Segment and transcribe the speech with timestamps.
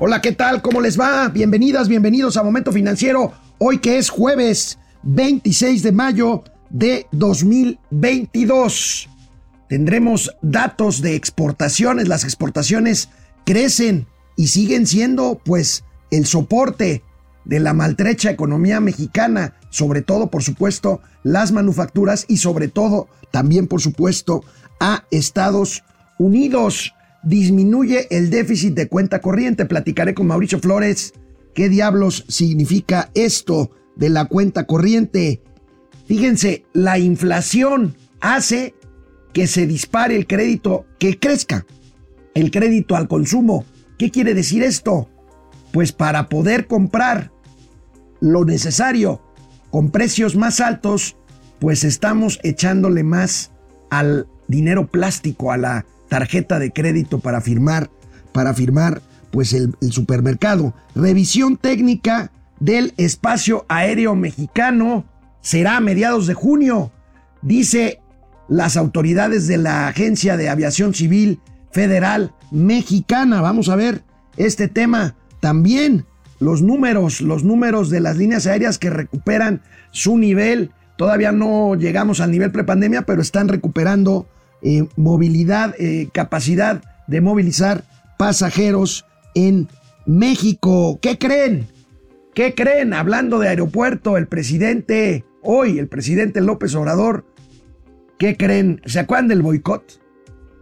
[0.00, 0.62] Hola, ¿qué tal?
[0.62, 1.26] ¿Cómo les va?
[1.26, 3.32] Bienvenidas, bienvenidos a Momento Financiero.
[3.58, 9.08] Hoy que es jueves 26 de mayo de 2022.
[9.68, 12.06] Tendremos datos de exportaciones.
[12.06, 13.08] Las exportaciones
[13.44, 14.06] crecen
[14.36, 17.02] y siguen siendo pues el soporte
[17.44, 23.66] de la maltrecha economía mexicana, sobre todo por supuesto las manufacturas y sobre todo también
[23.66, 24.44] por supuesto
[24.78, 25.82] a Estados
[26.18, 29.64] Unidos disminuye el déficit de cuenta corriente.
[29.64, 31.14] Platicaré con Mauricio Flores
[31.54, 35.42] qué diablos significa esto de la cuenta corriente.
[36.06, 38.74] Fíjense, la inflación hace
[39.32, 41.66] que se dispare el crédito, que crezca
[42.34, 43.64] el crédito al consumo.
[43.98, 45.08] ¿Qué quiere decir esto?
[45.72, 47.32] Pues para poder comprar
[48.20, 49.20] lo necesario
[49.70, 51.16] con precios más altos,
[51.58, 53.50] pues estamos echándole más
[53.90, 57.90] al dinero plástico, a la tarjeta de crédito para firmar,
[58.32, 60.74] para firmar pues el, el supermercado.
[60.94, 65.04] Revisión técnica del espacio aéreo mexicano
[65.40, 66.90] será a mediados de junio,
[67.42, 68.00] dice
[68.48, 73.40] las autoridades de la Agencia de Aviación Civil Federal Mexicana.
[73.40, 74.02] Vamos a ver
[74.36, 76.06] este tema también.
[76.40, 79.60] Los números, los números de las líneas aéreas que recuperan
[79.90, 80.70] su nivel.
[80.96, 84.28] Todavía no llegamos al nivel prepandemia, pero están recuperando
[84.62, 87.84] eh, movilidad, eh, capacidad de movilizar
[88.18, 89.68] pasajeros en
[90.06, 90.98] México.
[91.00, 91.66] ¿Qué creen?
[92.34, 92.92] ¿Qué creen?
[92.92, 97.24] Hablando de aeropuerto, el presidente, hoy el presidente López Obrador,
[98.18, 98.80] ¿qué creen?
[98.86, 100.00] ¿Se acuerdan del boicot?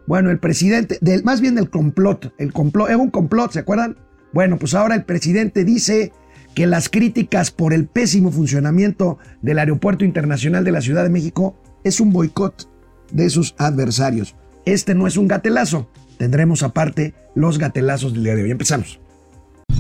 [0.07, 3.97] Bueno, el presidente, más bien del complot, el complot, es un complot, ¿se acuerdan?
[4.33, 6.13] Bueno, pues ahora el presidente dice
[6.55, 11.59] que las críticas por el pésimo funcionamiento del Aeropuerto Internacional de la Ciudad de México
[11.85, 12.69] es un boicot
[13.11, 14.35] de sus adversarios.
[14.65, 15.89] Este no es un gatelazo.
[16.19, 18.51] Tendremos aparte los gatelazos del día de hoy.
[18.51, 19.01] Empezamos.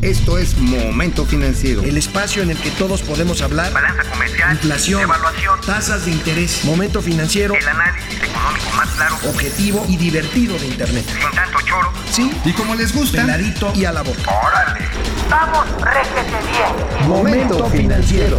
[0.02, 1.82] Esto es Momento Financiero.
[1.82, 3.72] El espacio en el que todos podemos hablar.
[3.72, 4.52] Balanza comercial.
[4.52, 5.02] Inflación.
[5.02, 5.60] Evaluación.
[5.64, 6.64] Tasas de interés.
[6.64, 7.54] Momento financiero.
[7.54, 9.16] El análisis económico más claro.
[9.28, 11.04] Objetivo y divertido de Internet.
[11.06, 11.92] Sin tanto choro.
[12.10, 12.30] Sí.
[12.44, 14.20] Y como les gusta, Peladito y a la boca.
[14.30, 14.86] ¡Órale!
[15.30, 17.08] ¡Vamos, réjete bien!
[17.08, 18.38] Momento financiero.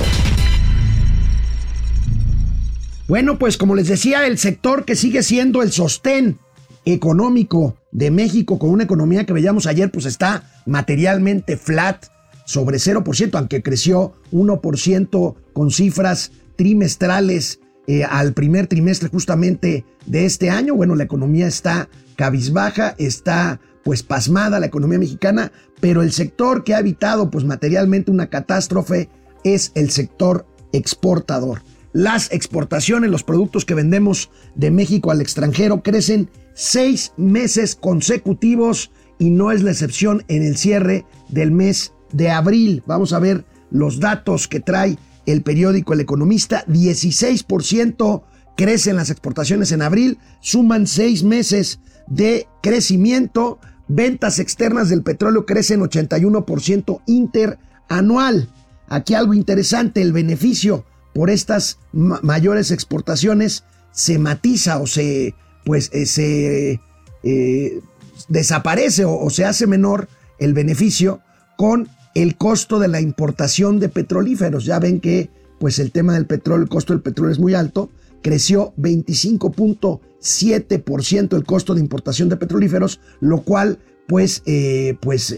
[3.08, 6.40] Bueno, pues como les decía, el sector que sigue siendo el sostén
[6.84, 12.08] económico de México con una economía que veíamos ayer, pues está materialmente flat
[12.46, 20.50] sobre 0%, aunque creció 1% con cifras trimestrales eh, al primer trimestre justamente de este
[20.50, 20.76] año.
[20.76, 26.76] Bueno, la economía está cabizbaja, está pues pasmada la economía mexicana, pero el sector que
[26.76, 29.08] ha evitado pues materialmente una catástrofe
[29.46, 31.62] es el sector exportador.
[31.98, 39.32] Las exportaciones, los productos que vendemos de México al extranjero crecen seis meses consecutivos y
[39.32, 42.84] no es la excepción en el cierre del mes de abril.
[42.86, 46.64] Vamos a ver los datos que trae el periódico El Economista.
[46.68, 48.22] 16%
[48.56, 53.58] crecen las exportaciones en abril, suman seis meses de crecimiento.
[53.88, 58.50] Ventas externas del petróleo crecen 81% interanual.
[58.88, 60.86] Aquí algo interesante, el beneficio
[61.18, 65.34] por estas mayores exportaciones se matiza o se
[65.66, 66.80] pues eh, se
[67.24, 67.82] eh,
[68.30, 71.22] desaparece o, se hace menor el beneficio
[71.58, 74.66] con el costo de la importación de petrolíferos.
[74.66, 77.90] Ya ven que pues el tema del petróleo, el costo del petróleo es muy alto,
[78.22, 85.36] creció 25.7% el costo de importación de petrolíferos, lo cual pues, eh, pues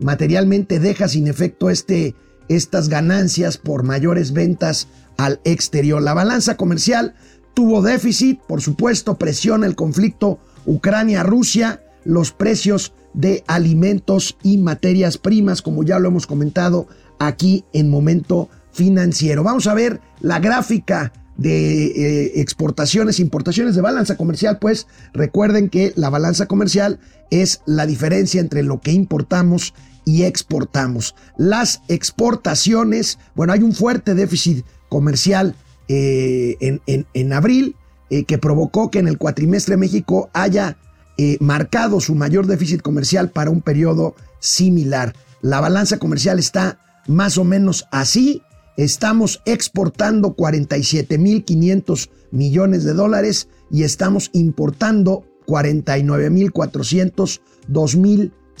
[0.00, 2.14] materialmente deja sin efecto este,
[2.56, 6.02] estas ganancias por mayores ventas al exterior.
[6.02, 7.14] La balanza comercial
[7.54, 15.62] tuvo déficit, por supuesto, presiona el conflicto Ucrania-Rusia, los precios de alimentos y materias primas,
[15.62, 16.86] como ya lo hemos comentado
[17.18, 19.42] aquí en Momento Financiero.
[19.42, 25.92] Vamos a ver la gráfica de eh, exportaciones, importaciones de balanza comercial, pues recuerden que
[25.96, 26.98] la balanza comercial
[27.30, 29.74] es la diferencia entre lo que importamos
[30.04, 31.14] y exportamos.
[31.36, 35.54] Las exportaciones, bueno, hay un fuerte déficit comercial
[35.88, 37.76] eh, en, en, abril
[38.10, 40.76] eh, que provocó que en el cuatrimestre México haya
[41.18, 45.14] eh, marcado su mayor déficit comercial para un periodo similar.
[45.40, 48.42] La balanza comercial está más o menos así.
[48.76, 57.40] Estamos exportando 47.500 millones de dólares y estamos importando 49.400,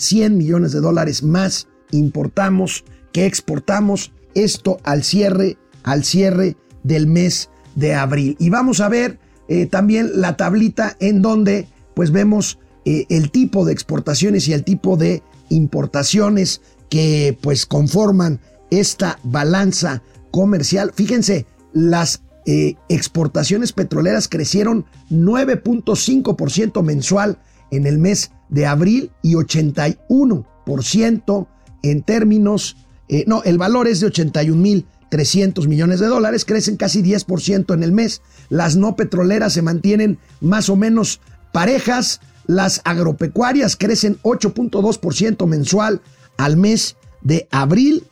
[0.02, 4.12] 2.100 millones de dólares más importamos que exportamos.
[4.34, 8.36] Esto al cierre, al cierre del mes de abril.
[8.38, 9.18] Y vamos a ver
[9.48, 14.64] eh, también la tablita en donde pues vemos eh, el tipo de exportaciones y el
[14.64, 18.40] tipo de importaciones que pues conforman
[18.70, 20.92] esta balanza comercial.
[20.94, 27.38] Fíjense, las eh, exportaciones petroleras crecieron 9.5% mensual
[27.70, 31.48] en el mes de abril y 81%
[31.82, 32.76] en términos,
[33.08, 37.92] eh, no, el valor es de 81.300 millones de dólares, crecen casi 10% en el
[37.92, 38.20] mes.
[38.50, 41.22] Las no petroleras se mantienen más o menos
[41.52, 42.20] parejas.
[42.46, 46.02] Las agropecuarias crecen 8.2% mensual
[46.36, 48.04] al mes de abril.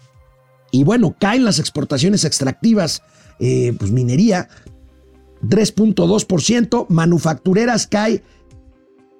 [0.71, 3.03] Y bueno, caen las exportaciones extractivas,
[3.41, 4.49] eh, pues minería,
[5.43, 8.23] 3.2%, manufactureras cae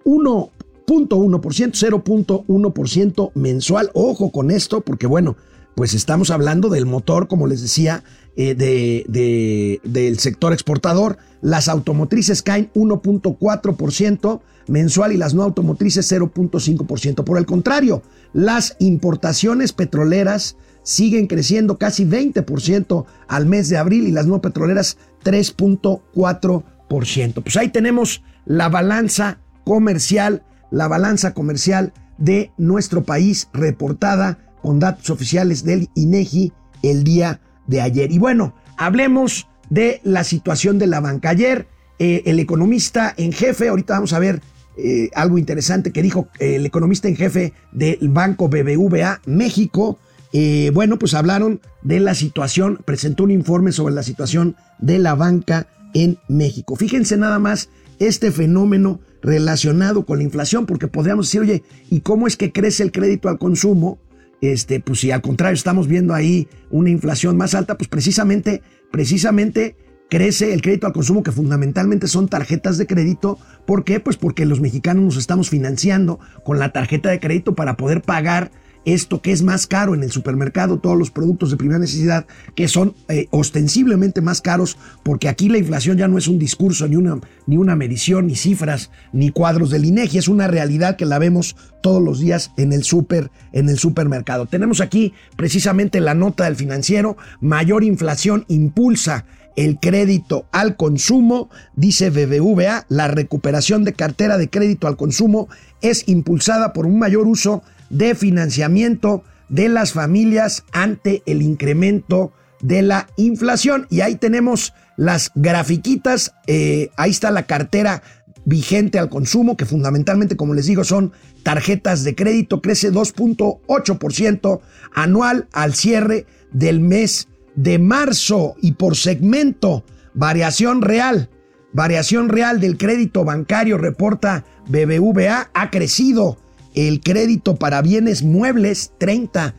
[0.05, 0.51] 1.1%,
[0.91, 3.91] 0.1% mensual.
[3.95, 5.37] Ojo con esto, porque bueno,
[5.75, 8.05] pues estamos hablando del motor, como les decía,
[8.37, 11.19] eh, de, del sector exportador.
[11.41, 17.25] Las automotrices caen 1.4% mensual y las no automotrices 0.5%.
[17.25, 18.03] Por el contrario,
[18.33, 24.97] las importaciones petroleras siguen creciendo casi 20% al mes de abril y las no petroleras
[25.25, 27.43] 3.4%.
[27.43, 35.11] Pues ahí tenemos la balanza comercial, la balanza comercial de nuestro país reportada con datos
[35.11, 36.53] oficiales del INEGI
[36.83, 38.13] el día de ayer.
[38.13, 41.31] Y bueno, hablemos de la situación de la banca.
[41.31, 41.67] Ayer
[41.99, 44.43] eh, el economista en jefe, ahorita vamos a ver
[44.77, 49.99] eh, algo interesante que dijo el economista en jefe del banco BBVA México.
[50.33, 55.15] Eh, bueno, pues hablaron de la situación, presentó un informe sobre la situación de la
[55.15, 56.77] banca en México.
[56.77, 57.69] Fíjense nada más
[58.01, 62.83] este fenómeno relacionado con la inflación, porque podríamos decir, oye, ¿y cómo es que crece
[62.83, 64.01] el crédito al consumo?
[64.41, 69.77] Este, pues si al contrario estamos viendo ahí una inflación más alta, pues precisamente, precisamente
[70.09, 73.39] crece el crédito al consumo, que fundamentalmente son tarjetas de crédito.
[73.67, 74.01] ¿Por qué?
[74.01, 78.51] Pues porque los mexicanos nos estamos financiando con la tarjeta de crédito para poder pagar
[78.85, 82.69] esto que es más caro en el supermercado, todos los productos de primera necesidad que
[82.69, 86.97] son eh, ostensiblemente más caros, porque aquí la inflación ya no es un discurso, ni
[86.97, 91.19] una, ni una medición, ni cifras, ni cuadros del INEGI, es una realidad que la
[91.19, 94.47] vemos todos los días en el super, en el supermercado.
[94.47, 99.25] Tenemos aquí precisamente la nota del financiero, mayor inflación impulsa
[99.57, 105.49] el crédito al consumo, dice BBVA, la recuperación de cartera de crédito al consumo
[105.83, 112.33] es impulsada por un mayor uso de financiamiento de las familias ante el incremento
[112.63, 113.87] de la inflación.
[113.91, 118.03] Y ahí tenemos las grafiquitas, eh, ahí está la cartera
[118.45, 124.61] vigente al consumo, que fundamentalmente, como les digo, son tarjetas de crédito, crece 2.8%
[124.95, 129.85] anual al cierre del mes de marzo y por segmento,
[130.15, 131.29] variación real.
[131.73, 136.37] Variación real del crédito bancario, reporta BBVA, ha crecido
[136.75, 139.55] el crédito para bienes muebles 30%,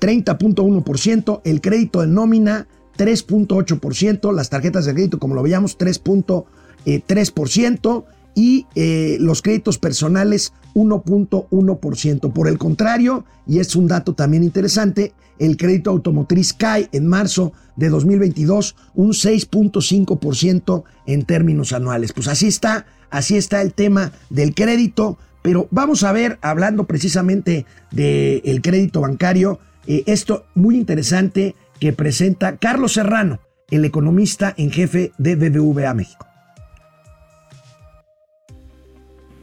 [0.00, 8.04] 30.1%, el crédito de nómina 3.8%, las tarjetas de crédito como lo veíamos 3.3%
[8.34, 12.32] y eh, los créditos personales 1.1%.
[12.32, 17.52] Por el contrario, y es un dato también interesante, el crédito automotriz cae en marzo
[17.76, 22.12] de 2022 un 6.5% en términos anuales.
[22.12, 25.18] Pues así está, así está el tema del crédito.
[25.42, 32.56] Pero vamos a ver, hablando precisamente del crédito bancario, eh, esto muy interesante que presenta
[32.56, 36.26] Carlos Serrano, el economista en jefe de BBVA México.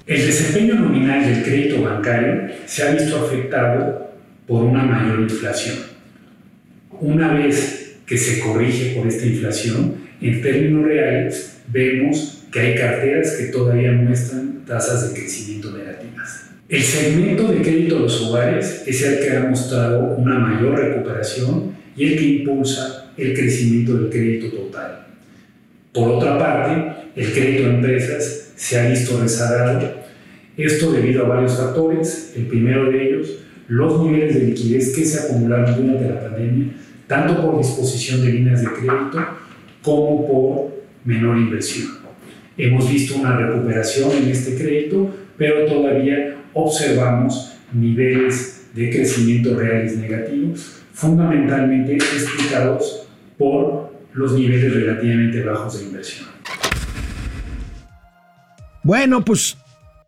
[0.05, 4.11] El desempeño nominal del crédito bancario se ha visto afectado
[4.45, 5.77] por una mayor inflación.
[6.99, 13.31] Una vez que se corrige por esta inflación, en términos reales vemos que hay carteras
[13.31, 16.49] que todavía muestran tasas de crecimiento negativas.
[16.67, 21.75] El segmento de crédito a los hogares es el que ha mostrado una mayor recuperación
[21.95, 25.05] y el que impulsa el crecimiento del crédito total.
[25.93, 30.05] Por otra parte, el crédito a empresas se ha visto rezagado,
[30.57, 32.33] esto debido a varios factores.
[32.35, 36.73] El primero de ellos, los niveles de liquidez que se acumularon durante la pandemia,
[37.07, 39.25] tanto por disposición de líneas de crédito
[39.81, 42.04] como por menor inversión.
[42.57, 50.81] Hemos visto una recuperación en este crédito, pero todavía observamos niveles de crecimiento reales negativos,
[50.93, 53.07] fundamentalmente explicados
[53.37, 56.29] por los niveles relativamente bajos de inversión.
[58.83, 59.57] Bueno, pues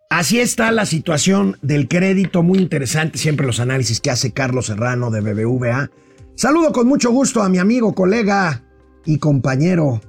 [0.09, 5.11] así está la situación del crédito, muy interesante siempre los análisis que hace Carlos Serrano
[5.11, 5.89] de BBVA.
[6.35, 8.63] Saludo con mucho gusto a mi amigo, colega
[9.05, 9.99] y compañero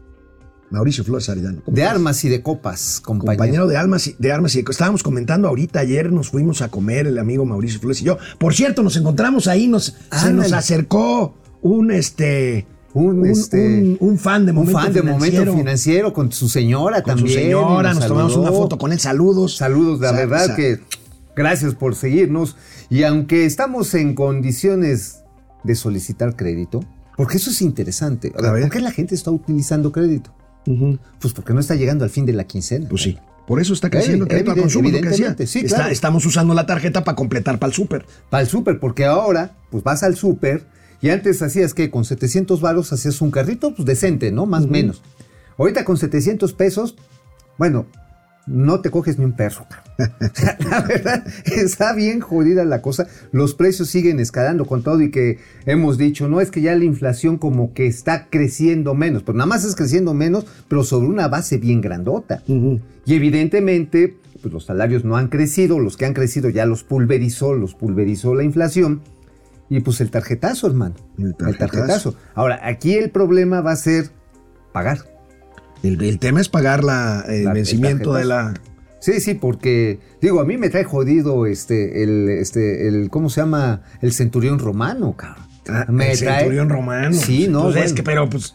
[0.71, 1.63] Mauricio Flores Aridano.
[1.65, 1.95] ¿cómo De estás?
[1.97, 3.39] armas y de copas, compañero.
[3.39, 6.69] Compañero de almas y- de armas y de- estábamos comentando ahorita ayer nos fuimos a
[6.69, 8.19] comer el amigo Mauricio Flores y yo.
[8.39, 14.19] Por cierto, nos encontramos ahí, nos se nos acercó un este Un, este, un- un
[14.19, 15.45] fan de un momento fan de financiero.
[15.45, 17.29] momento financiero con su señora con también.
[17.29, 19.57] su señora, nos tomamos una foto con él, saludos.
[19.57, 20.81] Saludos, la verdad que
[21.37, 22.57] gracias por seguirnos.
[22.91, 25.21] Y aunque estamos en condiciones
[25.65, 26.81] de solicitar crédito,
[27.17, 28.33] porque eso es interesante.
[28.43, 28.63] A ver.
[28.63, 30.35] ¿Por qué la gente está utilizando crédito?
[31.21, 32.89] Pues porque no está llegando al fin de la quincena.
[32.89, 33.19] Pues sí.
[33.47, 35.09] Por eso está creciendo el crédito al consumo, lo que decía.
[35.29, 35.91] evidentemente, sí, Está- claro.
[35.93, 38.05] estamos usando la tarjeta para completar para el súper.
[38.29, 40.67] Para el súper, porque ahora, pues vas al súper
[41.01, 44.45] y antes hacías que con 700 varos hacías un carrito, pues decente, ¿no?
[44.45, 45.01] Más o menos.
[45.57, 46.97] Ahorita con 700 pesos,
[47.57, 47.87] bueno,
[48.49, 49.67] no te coges ni un perro.
[49.99, 53.07] la verdad, está bien jodida la cosa.
[53.33, 56.85] Los precios siguen escalando con todo y que hemos dicho, no es que ya la
[56.85, 61.28] inflación como que está creciendo menos, pero nada más es creciendo menos, pero sobre una
[61.28, 62.43] base bien grandota.
[62.47, 67.55] Y evidentemente, pues los salarios no han crecido, los que han crecido ya los pulverizó,
[67.55, 69.02] los pulverizó la inflación.
[69.71, 70.95] Y pues el tarjetazo, hermano.
[71.19, 71.67] El tarjetazo.
[71.67, 72.14] tarjetazo.
[72.35, 74.11] Ahora, aquí el problema va a ser
[74.73, 75.18] pagar.
[75.83, 78.55] El, el tema es pagar la, el La- vencimiento de la.
[79.01, 83.41] Sí, sí, porque digo, a mí me trae jodido este, el, este, el, ¿cómo se
[83.41, 83.83] llama?
[84.03, 85.45] El centurión romano, cabrón.
[85.69, 87.13] Ah, me el centurión romano.
[87.15, 88.55] Sí, no, Pues es que, pero pues.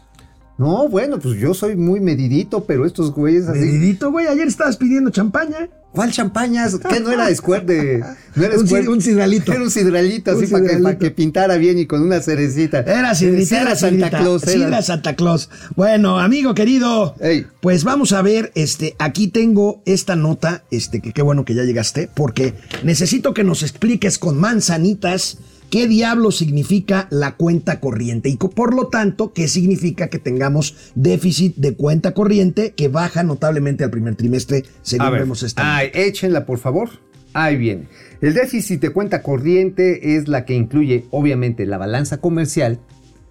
[0.58, 3.60] No, bueno, pues yo soy muy medidito, pero estos güeyes así.
[3.60, 4.28] Medidito, güey.
[4.28, 5.70] Ayer estabas pidiendo champaña.
[5.94, 6.80] ¿Cuál champañas?
[6.90, 8.04] ¿Qué no era squirt de.?
[8.36, 9.52] No era Un un sidralito.
[9.52, 12.80] Era un sidralito, así para que, que pintara bien y con una cerecita.
[12.80, 14.44] Era sidrita, era Santa Claus.
[14.44, 14.52] era.
[14.54, 15.50] Sidra Santa Claus.
[15.76, 17.46] Bueno, amigo querido, Ey.
[17.62, 21.64] pues vamos a ver, este, aquí tengo esta nota, este, que qué bueno que ya
[21.64, 25.38] llegaste, porque necesito que nos expliques con manzanitas
[25.70, 31.56] qué diablo significa la cuenta corriente y por lo tanto, qué significa que tengamos déficit
[31.58, 35.78] de cuenta corriente que baja notablemente al primer trimestre, según ver, vemos esta.
[35.78, 36.90] ay, échenla, por favor.
[37.34, 37.88] Ahí viene.
[38.22, 42.80] El déficit de cuenta corriente es la que incluye, obviamente, la balanza comercial.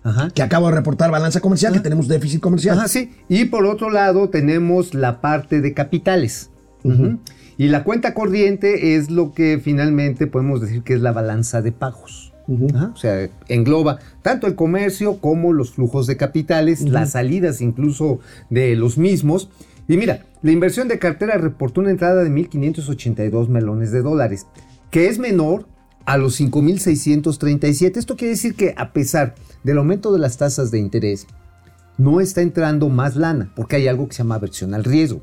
[0.03, 0.31] Ajá.
[0.31, 2.77] Que acabo de reportar balanza comercial, que tenemos déficit comercial.
[2.79, 3.11] Ajá, sí.
[3.29, 6.51] Y por otro lado tenemos la parte de capitales.
[6.83, 7.21] Ujú.
[7.59, 11.73] Y la cuenta corriente es lo que finalmente podemos decir que es la balanza de
[11.73, 12.33] pagos.
[12.75, 18.19] Ajá, O sea, engloba tanto el comercio como los flujos de capitales, las salidas incluso
[18.51, 19.49] de los mismos.
[19.89, 24.47] Y mira, la inversión de cartera reportó una entrada de 1.582 melones de dólares,
[24.91, 25.67] que es menor
[26.05, 27.97] a los 5.637.
[27.97, 31.27] Esto quiere decir que a pesar del aumento de las tasas de interés,
[31.99, 35.23] no está entrando más lana, porque hay algo que se llama aversión al riesgo.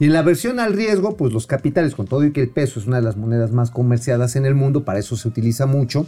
[0.00, 2.78] Y en la aversión al riesgo, pues los capitales, con todo y que el peso
[2.78, 6.06] es una de las monedas más comerciadas en el mundo, para eso se utiliza mucho,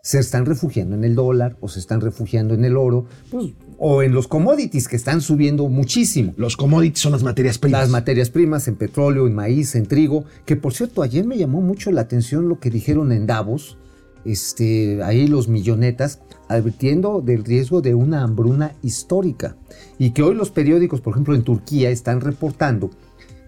[0.00, 4.02] se están refugiando en el dólar o se están refugiando en el oro, pues, o
[4.02, 6.32] en los commodities que están subiendo muchísimo.
[6.38, 7.82] Los commodities son las materias primas.
[7.82, 11.60] Las materias primas en petróleo, en maíz, en trigo, que por cierto, ayer me llamó
[11.60, 13.76] mucho la atención lo que dijeron en Davos,
[14.24, 19.56] este, ahí los millonetas, advirtiendo del riesgo de una hambruna histórica.
[19.98, 22.90] Y que hoy los periódicos, por ejemplo en Turquía, están reportando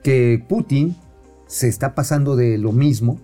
[0.08, 0.96] que Putin
[1.48, 3.20] se está pasando de lo mismo,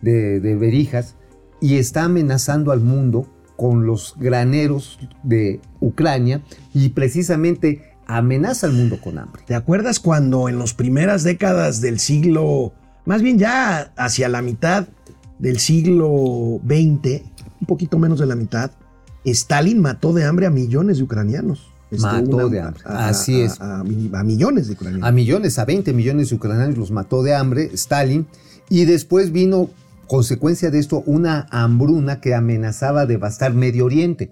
[0.00, 1.16] de, de verijas,
[1.60, 6.40] y está amenazando al mundo con los graneros de Ucrania
[6.72, 9.42] y precisamente amenaza al mundo con hambre.
[9.44, 12.74] ¿Te acuerdas cuando en las primeras décadas del siglo,
[13.06, 14.86] más bien ya hacia la mitad
[15.40, 17.22] del siglo XX,
[17.60, 18.70] un poquito menos de la mitad,
[19.24, 21.69] Stalin mató de hambre a millones de ucranianos?
[21.90, 23.60] Este, Mató de hambre, así es.
[23.60, 25.08] A, mi- a millones de ucranianos.
[25.08, 28.26] A millones, a 20 millones de ucranianos los mató de hambre Stalin
[28.68, 29.70] y después vino
[30.06, 34.30] consecuencia de esto una hambruna que amenazaba devastar Medio Oriente.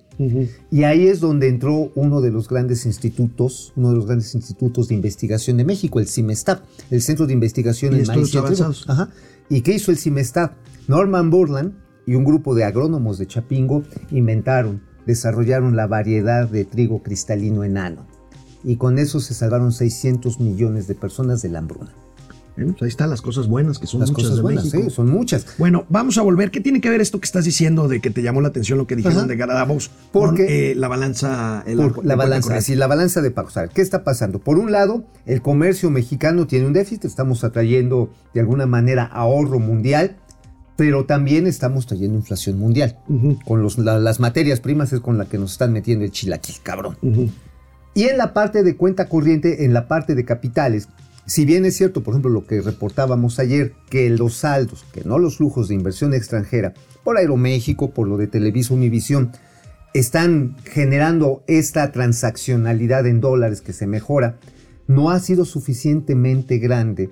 [0.73, 4.89] Y ahí es donde entró uno de los grandes institutos, uno de los grandes institutos
[4.89, 6.61] de investigación de México, el CIMESTAP,
[6.91, 8.85] el Centro de Investigación Y en Maíz y.
[8.89, 9.09] Ajá.
[9.49, 10.53] ¿Y qué hizo el CIMESTAP?
[10.89, 11.73] Norman Burland
[12.07, 18.07] y un grupo de agrónomos de Chapingo inventaron, desarrollaron la variedad de trigo cristalino enano.
[18.63, 21.91] Y con eso se salvaron 600 millones de personas de la hambruna.
[22.57, 24.83] Bueno, pues ahí están las cosas buenas, que son Las muchas cosas de buenas, México.
[24.83, 25.47] sí, son muchas.
[25.59, 26.51] Bueno, vamos a volver.
[26.51, 28.87] ¿Qué tiene que ver esto que estás diciendo de que te llamó la atención lo
[28.89, 29.27] que dijeron Ajá.
[29.29, 31.63] de Garadavos Porque- con eh, la balanza?
[31.69, 33.55] eh, Por la balanza, así, la balanza de pagos.
[33.73, 34.41] ¿qué está pasando?
[34.41, 39.61] Por un lado, el comercio mexicano tiene un déficit, estamos atrayendo de alguna manera ahorro
[39.61, 40.17] mundial,
[40.79, 42.97] pero también estamos trayendo inflación mundial.
[43.45, 46.55] Con los- la- las materias primas es con la que nos están metiendo el chilaquil,
[46.63, 46.97] cabrón.
[47.95, 50.89] Y en la parte de cuenta corriente, en la parte de capitales,
[51.27, 55.19] si bien es cierto, por ejemplo, lo que reportábamos ayer, que los saldos, que no
[55.19, 59.33] los flujos de inversión extranjera, por Aeroméxico, por lo de Televisa Univisión,
[59.95, 64.39] están generando esta transaccionalidad en dólares que se mejora,
[64.87, 67.11] no ha sido suficientemente grande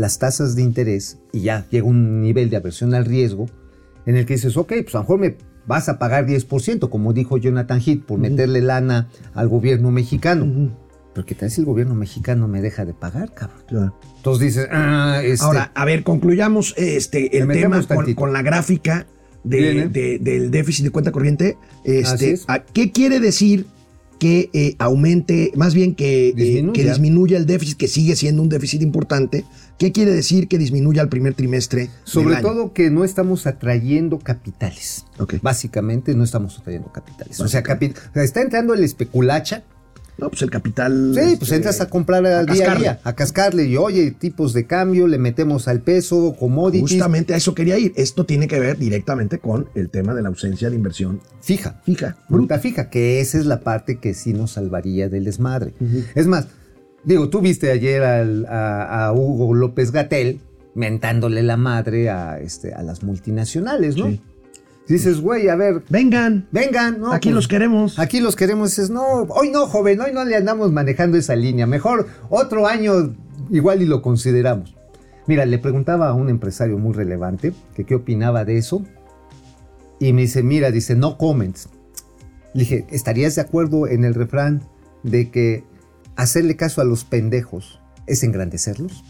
[0.00, 3.46] las tasas de interés y ya llega un nivel de aversión al riesgo
[4.06, 7.12] en el que dices, ok, pues a lo mejor me vas a pagar 10%, como
[7.12, 10.70] dijo Jonathan Heath, por meterle lana al gobierno mexicano.
[11.12, 13.92] Pero ¿qué tal si el gobierno mexicano me deja de pagar, cabrón?
[14.16, 17.82] Entonces dices, ah, este, Ahora, a ver, concluyamos este, el tema
[18.16, 19.06] con, la gráfica
[19.44, 19.88] de- Viene.
[19.88, 21.58] de- del déficit de cuenta corriente.
[21.84, 22.44] Este, es.
[22.48, 23.66] ¿a ¿Qué quiere decir
[24.20, 26.72] que eh, aumente, más bien que eh, Disminuya.
[26.74, 29.44] que disminuya el déficit, que sigue siendo un déficit importante?
[29.78, 31.80] ¿Qué quiere decir que disminuya el primer trimestre?
[31.86, 32.46] del Sobre año?
[32.48, 35.06] todo que no estamos atrayendo capitales.
[35.42, 37.40] Básicamente no estamos atrayendo capitales.
[37.40, 39.64] O sea, capi- está entrando el especulacha.
[40.18, 41.12] No, pues el capital.
[41.14, 42.82] Sí, pues este, entras a comprar al día a cascarle.
[42.82, 46.90] día, a cascarle y oye, tipos de cambio, le metemos al peso, commodities.
[46.90, 47.92] Justamente a eso quería ir.
[47.96, 52.16] Esto tiene que ver directamente con el tema de la ausencia de inversión Fija, fija.
[52.28, 55.72] bruta fija, que esa es la parte que sí nos salvaría del desmadre.
[56.14, 56.48] Es más,
[57.04, 60.40] digo, tú viste ayer al- a, a Hugo López Gatel
[60.74, 64.06] mentándole la madre a, este, a las multinacionales, ¿no?
[64.08, 64.20] Sí.
[64.90, 67.12] Dices, güey, a ver, Vengan, vengan, ¿no?
[67.12, 67.98] aquí Pues, los queremos.
[68.00, 71.64] Aquí los queremos, dices, no, hoy no, joven, hoy no le andamos manejando esa línea.
[71.66, 73.14] Mejor otro año
[73.50, 74.74] igual y lo consideramos.
[75.28, 78.82] Mira, le preguntaba a un empresario muy relevante que qué opinaba de eso.
[80.00, 81.68] Y me dice, mira, dice, no comments.
[82.52, 84.62] Le dije, ¿estarías de acuerdo en el refrán
[85.04, 85.62] de que
[86.16, 89.04] hacerle caso a los pendejos es engrandecerlos?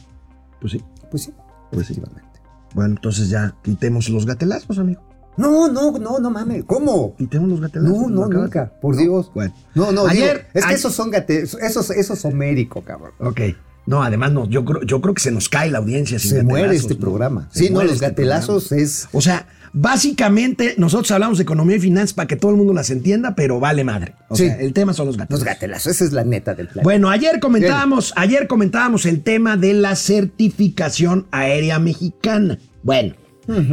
[0.61, 1.33] Pues sí, Pues sí,
[1.71, 1.93] pues sí.
[1.95, 2.39] efectivamente.
[2.75, 5.01] Bueno, entonces ya quitemos los gatelazos, amigo.
[5.41, 6.65] No, no, no, no mames.
[6.67, 7.17] ¿Cómo?
[7.17, 7.97] Quitemos los gatelazos.
[7.97, 8.71] No, no, nunca.
[8.81, 9.31] Por No, Dios.
[9.35, 9.55] Bueno.
[9.75, 13.13] No, no, Ayer- digo, es que esos son gate, esos, esos son homérico, cabrón.
[13.19, 13.41] Ok.
[13.87, 16.19] No, además no, yo creo, yo creo que se nos cae la audiencia.
[16.19, 17.01] sin Se muere gatelazos, este ¿no?
[17.01, 17.49] programa.
[17.51, 18.85] Se Sí, no, los este gatelazos programa.
[18.87, 19.09] es.
[19.13, 22.91] O sea, básicamente nosotros hablamos de economía y finanzas para que todo el mundo las
[22.91, 24.15] entienda, pero vale madre.
[24.29, 24.47] O Sí.
[24.47, 25.45] sea, el tema son los gatelazos.
[25.47, 26.85] Los gatelazos, esa es la neta del plan.
[26.85, 32.59] Bueno, ayer comentábamos, ayer comentábamos el tema de la certificación aérea mexicana.
[32.83, 33.15] Bueno,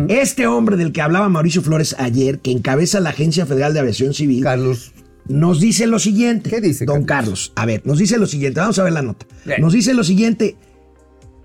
[0.09, 4.13] este hombre del que hablaba Mauricio Flores ayer, que encabeza la Agencia Federal de Aviación
[4.13, 4.93] Civil, Carlos,
[5.27, 6.49] nos dice lo siguiente.
[6.49, 7.49] ¿Qué dice, Don Carlos?
[7.49, 7.51] Carlos?
[7.55, 8.59] A ver, nos dice lo siguiente.
[8.59, 9.25] Vamos a ver la nota.
[9.45, 9.61] Bien.
[9.61, 10.55] Nos dice lo siguiente.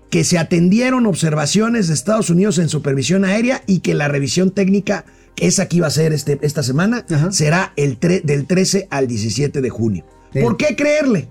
[0.09, 5.05] Que se atendieron observaciones de Estados Unidos en supervisión aérea y que la revisión técnica,
[5.35, 7.31] que esa que iba a ser este, esta semana, Ajá.
[7.31, 10.05] será el del 13 al 17 de junio.
[10.31, 10.39] Sí.
[10.41, 11.27] ¿Por qué creerle?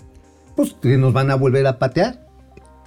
[0.56, 2.26] pues que nos van a volver a patear.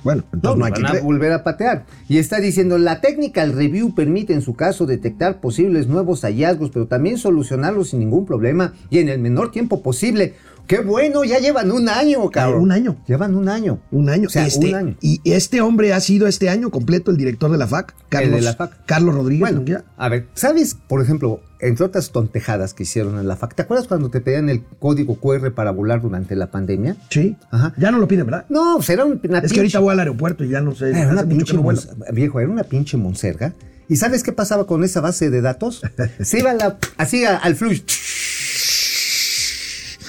[0.05, 1.87] Bueno, entonces no, hay que a volver a patear.
[2.07, 6.85] Y está diciendo, la technical review permite en su caso detectar posibles nuevos hallazgos, pero
[6.85, 10.35] también solucionarlos sin ningún problema y en el menor tiempo posible.
[10.67, 11.23] ¡Qué bueno!
[11.23, 12.61] Ya llevan un año, cabrón.
[12.61, 12.97] un año.
[13.07, 13.79] Llevan un año.
[13.91, 14.27] Un año.
[14.27, 14.95] O sea, Este- un año.
[15.01, 18.35] Y este hombre ha sido este año completo el director de la FAC, Carlos, El
[18.37, 18.85] de la FAC.
[18.85, 19.41] Carlos Rodríguez.
[19.53, 23.61] Bueno, a ver, ¿sabes, por ejemplo, entre otras tontejadas que hicieron en la FAC, ¿te
[23.61, 26.95] acuerdas cuando te pedían el código QR para volar durante la pandemia?
[27.09, 27.35] Sí.
[27.51, 27.73] Ajá.
[27.77, 28.45] Ya no lo piden, ¿verdad?
[28.49, 30.89] No, pues era un- una Es que ahorita voy al aeropuerto y ya no sé.
[30.89, 31.63] Era una pinche no
[32.11, 33.53] viejo, era una pinche monserga.
[33.87, 35.81] ¿Y sabes qué pasaba con esa base de datos?
[36.19, 37.81] Se iba la- así al flush.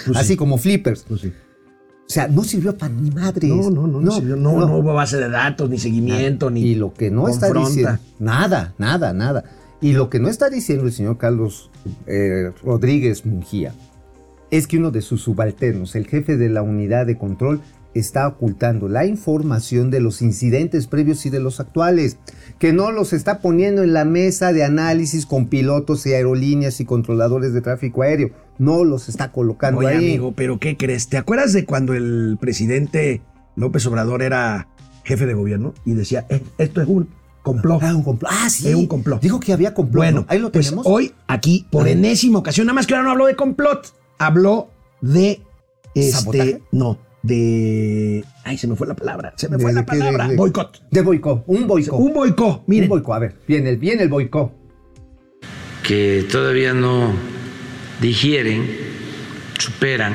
[0.06, 0.36] Pues así sí.
[0.36, 1.04] como flippers.
[1.06, 1.28] Pues sí.
[1.28, 3.50] O sea, no sirvió para ni madres.
[3.50, 4.36] No, no, no, no, sirvió.
[4.36, 6.62] no, no hubo base de datos, ni seguimiento, ni.
[6.62, 9.44] Y lo que no está diciendo, nada, nada, nada.
[9.80, 11.70] Y lo que no está diciendo el señor Carlos
[12.06, 13.74] eh, Rodríguez Mungía
[14.50, 17.60] es que uno de sus subalternos, el jefe de la unidad de control,
[17.98, 22.18] está ocultando la información de los incidentes previos y de los actuales,
[22.58, 26.84] que no los está poniendo en la mesa de análisis con pilotos y aerolíneas y
[26.84, 29.96] controladores de tráfico aéreo, no los está colocando Oye, ahí.
[29.96, 31.08] amigo, pero ¿qué crees?
[31.08, 33.22] ¿Te acuerdas de cuando el presidente
[33.54, 34.68] López Obrador era
[35.04, 37.08] jefe de gobierno y decía, "Eh, esto es un
[37.42, 37.82] complot?
[37.82, 38.32] Ah, un complot.
[38.34, 38.68] Ah, sí.
[38.68, 39.20] Es un complot.
[39.22, 39.96] Dijo que había complot.
[40.04, 40.26] Bueno, ¿no?
[40.28, 40.86] ahí lo pues tenemos.
[40.88, 44.68] hoy aquí, por enésima ocasión, nada más que ahora no habló de complot, habló
[45.00, 45.42] de
[45.94, 46.62] este, ¿Sabotaje?
[46.72, 50.36] no, de, ay, se me fue la palabra, se me ¿De- fue la palabra, de-
[50.36, 51.98] boicot, De boicot, un boicot.
[51.98, 54.52] un boicot, miren, Un boicot, a ver, viene el, viene el boicot.
[55.82, 57.12] que todavía no
[58.00, 58.66] digieren,
[59.58, 60.14] superan,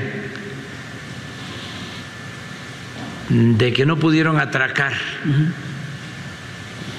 [3.30, 4.93] de que no pudieron atracar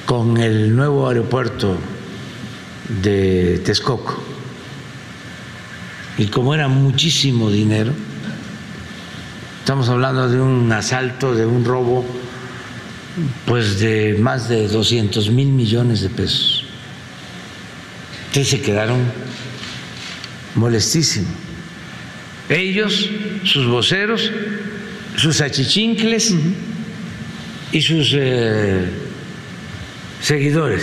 [0.07, 1.77] con el nuevo aeropuerto
[3.03, 4.23] de Texcoco.
[6.19, 7.93] Y como era muchísimo dinero,
[9.63, 12.05] estamos hablando de un asalto, de un robo,
[13.47, 16.65] pues de más de 200 mil millones de pesos.
[18.27, 18.99] Entonces se quedaron
[20.57, 21.31] molestísimos.
[22.49, 23.09] Ellos,
[23.45, 24.33] sus voceros,
[25.15, 26.35] sus achichincles
[27.71, 28.85] y sus eh,
[30.21, 30.83] seguidores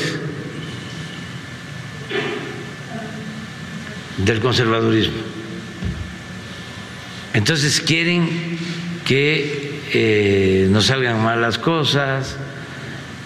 [4.19, 5.17] del conservadurismo.
[7.33, 8.58] Entonces quieren
[9.09, 12.37] que eh, no salgan mal las cosas.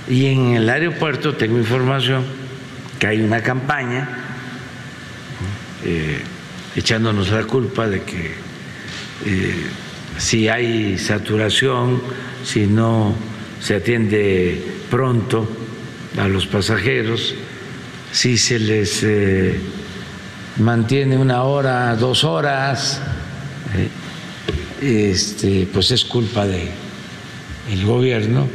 [0.07, 2.23] Y en el aeropuerto tengo información
[2.97, 4.07] que hay una campaña
[5.83, 6.21] eh,
[6.77, 8.31] echándonos la culpa de que
[9.25, 9.55] eh,
[10.17, 12.01] si hay saturación,
[12.45, 13.13] si no
[13.59, 15.49] se atiende pronto
[16.17, 17.35] a los pasajeros,
[18.09, 19.05] si se les
[20.59, 23.01] mantiene una hora, dos horas,
[24.83, 26.69] este, pues es culpa de
[27.71, 28.47] el gobierno.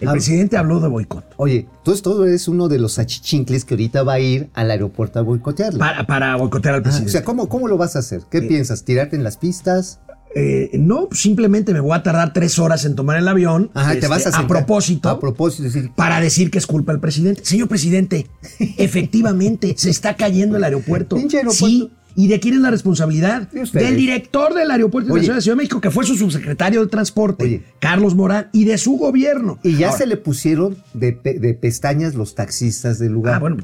[0.00, 1.24] El presidente habló de boicot.
[1.36, 5.18] Oye, entonces todo es uno de los achichincles que ahorita va a ir al aeropuerto
[5.18, 5.78] a boicotearlo.
[5.78, 7.12] Para, para boicotear al Ah, o presidente.
[7.12, 8.20] sea, ¿cómo, ¿cómo lo vas a hacer?
[8.30, 8.84] ¿Qué piensas?
[8.84, 10.00] ¿Tirarte en las pistas?
[10.36, 13.70] Eh, no, simplemente me voy a tardar tres horas en tomar el avión.
[13.72, 14.48] Ajá, te este, vas a a sentar.
[14.48, 15.08] propósito.
[15.08, 17.42] A propósito, decir, para decir que es culpa del presidente.
[17.44, 18.26] Señor presidente,
[18.76, 21.16] efectivamente se está cayendo el aeropuerto.
[21.16, 21.66] Pinche aeropuerto.
[21.66, 21.90] Sí.
[22.16, 23.48] ¿Y de quién es la responsabilidad?
[23.50, 23.64] De.
[23.80, 25.20] Del director del Aeropuerto Oye.
[25.32, 27.62] De Ciudad de México, que fue su subsecretario de Transporte, Oye.
[27.80, 29.58] Carlos Morán, y de su gobierno.
[29.64, 33.34] y ya Ahora, se le pusieron de, pe- de pestañas los taxistas del lugar.
[33.34, 33.56] Ah, bueno,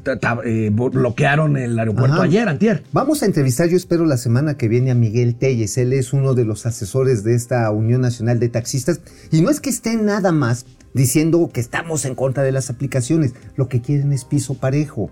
[0.43, 2.23] eh, bloquearon el aeropuerto Ajá.
[2.23, 2.83] ayer, antier.
[2.91, 5.77] Vamos a entrevistar, yo espero, la semana que viene a Miguel Telles.
[5.77, 8.99] Él es uno de los asesores de esta Unión Nacional de Taxistas.
[9.31, 13.33] Y no es que esté nada más diciendo que estamos en contra de las aplicaciones.
[13.55, 15.09] Lo que quieren es piso parejo.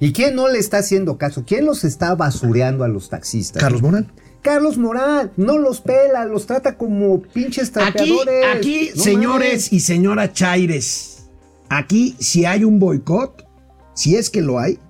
[0.00, 1.44] ¿Y quién no le está haciendo caso?
[1.46, 3.62] ¿Quién los está basureando a los taxistas?
[3.62, 4.12] Carlos Morán.
[4.42, 8.44] Carlos Morán, no los pela, los trata como pinches Aquí, trapeadores.
[8.56, 9.72] aquí, No señores mames.
[9.72, 11.28] y señora Chaires,
[11.68, 13.46] aquí si hay un boicot,
[13.94, 14.80] si es que lo hay,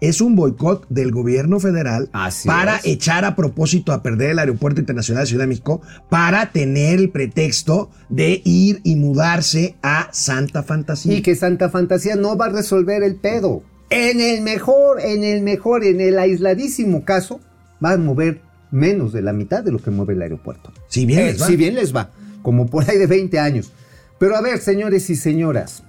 [0.00, 2.86] es un boicot del gobierno federal Así para es.
[2.86, 7.10] echar a propósito a perder el Aeropuerto Internacional de Ciudad de México para tener el
[7.10, 11.14] pretexto de ir y mudarse a Santa Fantasía.
[11.14, 13.62] Y que Santa Fantasía no va a resolver el pedo.
[13.94, 17.40] En el mejor, en el mejor, en el aisladísimo caso,
[17.84, 20.72] va a mover menos de la mitad de lo que mueve el aeropuerto.
[20.88, 21.46] Si bien Eh, les va.
[21.46, 22.10] Si bien les va,
[22.42, 23.72] como por ahí de 20 años.
[24.18, 25.84] Pero a ver, señores y señoras,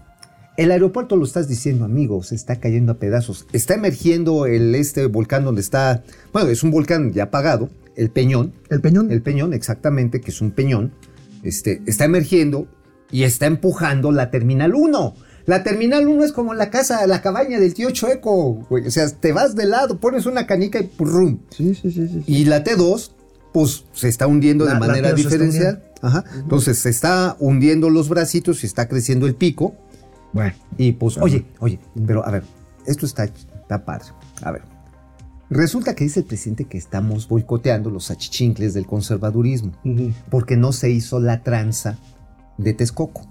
[0.58, 3.48] el aeropuerto lo estás diciendo, amigos, está cayendo a pedazos.
[3.54, 8.54] Está emergiendo el este volcán donde está, bueno, es un volcán ya apagado, el Peñón.
[8.70, 9.12] El Peñón.
[9.12, 10.92] El Peñón, exactamente, que es un peñón.
[11.44, 12.68] Este, está emergiendo
[13.12, 15.16] y está empujando la Terminal 1.
[15.46, 18.88] La Terminal 1 es como la casa, la cabaña del tío Chueco, güey.
[18.88, 21.40] O sea, te vas de lado, pones una canica y ¡purrum!
[21.52, 22.24] Sí, sí, sí, sí.
[22.26, 23.12] Y la T2,
[23.54, 25.84] pues se está hundiendo La- de la manera T2 se está diferencial.
[26.02, 26.24] Ajá.
[26.36, 29.76] Entonces se está hundiendo los bracitos y está creciendo el pico.
[30.34, 32.44] Bueno, Y pues, oye, oye, pero a ver,
[32.86, 34.06] esto está, está padre.
[34.42, 34.64] A ver.
[35.50, 39.74] Resulta que dice el presidente que estamos boicoteando los achichincles del conservadurismo
[40.32, 41.98] porque no se hizo la tranza
[42.58, 43.28] de Texcoco.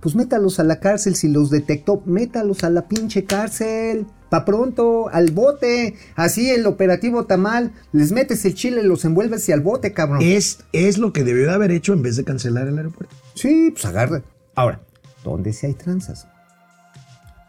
[0.00, 4.06] Pues métalos a la cárcel, si los detectó, métalos a la pinche cárcel.
[4.30, 5.96] Pa' pronto, al bote.
[6.14, 10.20] Así el operativo tamal, les metes el chile, los envuelves y al bote, cabrón.
[10.22, 13.14] es, es lo que debió de haber hecho en vez de cancelar el aeropuerto.
[13.34, 14.22] Sí, pues agarra.
[14.54, 14.80] Ahora,
[15.24, 16.28] ¿dónde sí hay tranzas?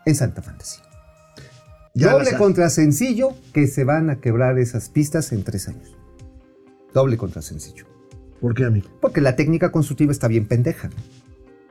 [0.05, 0.83] En Santa Fantasía.
[1.93, 5.95] Ya Doble contra sencillo que se van a quebrar esas pistas en tres años.
[6.93, 7.85] Doble contra sencillo.
[8.39, 8.89] ¿Por qué, amigo?
[9.01, 10.89] Porque la técnica constructiva está bien pendeja.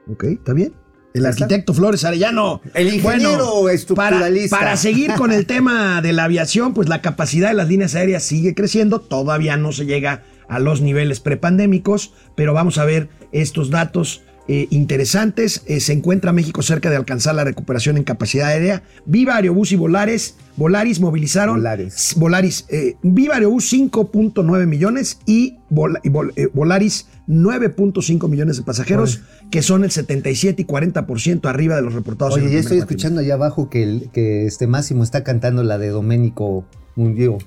[0.08, 0.74] Ok, está bien.
[1.12, 2.60] El arquitecto Flores Arellano.
[2.74, 4.56] El ingeniero estructuralista.
[4.56, 7.94] Para, para seguir con el tema de la aviación, pues la capacidad de las líneas
[7.94, 9.00] aéreas sigue creciendo.
[9.00, 14.66] Todavía no se llega a los niveles prepandémicos, pero vamos a ver estos datos eh,
[14.70, 15.62] interesantes.
[15.66, 18.82] Eh, se encuentra México cerca de alcanzar la recuperación en capacidad aérea.
[19.06, 21.56] Viva Aerobús y Volares, Volaris movilizaron.
[21.58, 22.14] Volaris.
[22.16, 22.64] Volaris.
[22.68, 29.20] eh, Viva Aerobús 5.9 millones y, Vol- y Vol- Volaris 9.5 millones de pasajeros,
[29.52, 32.36] que son el 77 y 40% arriba de los reportados.
[32.36, 32.96] en Oye, el ya primer estoy cuatrimestre.
[32.96, 36.64] escuchando allá abajo que, el, que este Máximo está cantando la de Doménico
[36.96, 37.38] Mundio.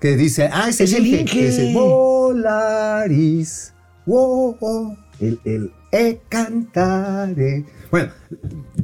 [0.00, 1.48] Que dice, ah, ese Es el Inge, Inge.
[1.48, 3.72] ese Volaris,
[4.06, 7.64] wow, wow, El, el- e cantare.
[7.90, 8.10] Bueno,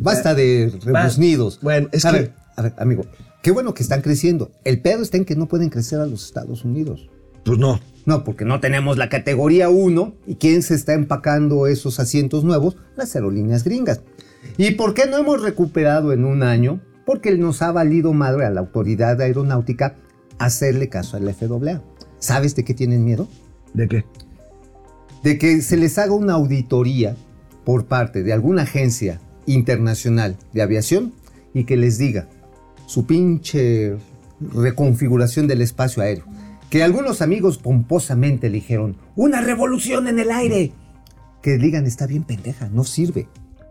[0.00, 1.60] basta de rebuznidos.
[1.62, 3.04] Bueno, es a que- ver, a ver, amigo,
[3.42, 4.50] qué bueno que están creciendo.
[4.64, 7.08] El pedo está en que no pueden crecer a los Estados Unidos.
[7.44, 7.78] pues no.
[8.06, 10.14] No, porque no tenemos la categoría 1.
[10.26, 12.76] ¿Y quién se está empacando esos asientos nuevos?
[12.96, 14.00] Las aerolíneas gringas.
[14.56, 16.80] ¿Y por qué no hemos recuperado en un año?
[17.04, 19.96] Porque nos ha valido madre a la autoridad aeronáutica
[20.38, 21.82] hacerle caso a la FAA.
[22.18, 23.28] ¿Sabes de qué tienen miedo?
[23.74, 24.04] ¿De qué?
[25.26, 27.16] De que se les haga una auditoría
[27.64, 31.14] por parte de alguna agencia internacional de aviación
[31.52, 32.28] y que les diga
[32.86, 33.96] su pinche
[34.38, 36.26] reconfiguración del espacio aéreo.
[36.70, 40.70] Que algunos amigos pomposamente dijeron, una revolución en el aire.
[41.42, 43.26] Que digan, está bien pendeja, no sirve.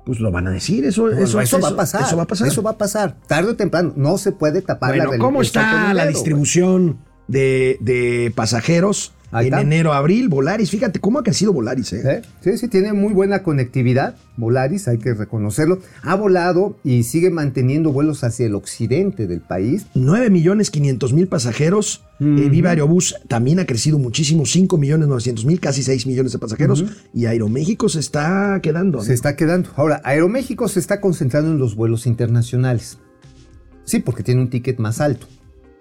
[0.05, 2.01] Pues lo van a decir, eso, Bueno, eso, eso, va a pasar.
[2.01, 2.47] Eso va a pasar.
[2.49, 3.15] Eso va a pasar.
[3.27, 3.93] Tarde o temprano.
[3.95, 9.13] No se puede tapar la bueno, rel- ¿cómo está la dedo, distribución de, de pasajeros
[9.43, 10.69] en enero, abril, Volaris.
[10.69, 12.21] Fíjate cómo ha crecido Volaris, ¿eh?
[12.41, 14.15] Sí, sí, tiene muy buena conectividad.
[14.37, 15.79] Volaris, hay que reconocerlo.
[16.03, 19.87] Ha volado y sigue manteniendo vuelos hacia el occidente del país.
[19.93, 22.03] 9 millones 500 mil pasajeros.
[22.19, 26.39] Eh, Viva Aerobús también ha crecido muchísimo, 5 millones 900 mil, casi 6 millones de
[26.39, 26.85] pasajeros.
[27.13, 29.01] Y Aeroméxico se está quedando.
[29.01, 29.69] Se está quedando.
[29.75, 32.99] Ahora, Aeroméxico se está concentrando en los vuelos internacionales.
[33.83, 35.27] Sí, porque tiene un ticket más alto.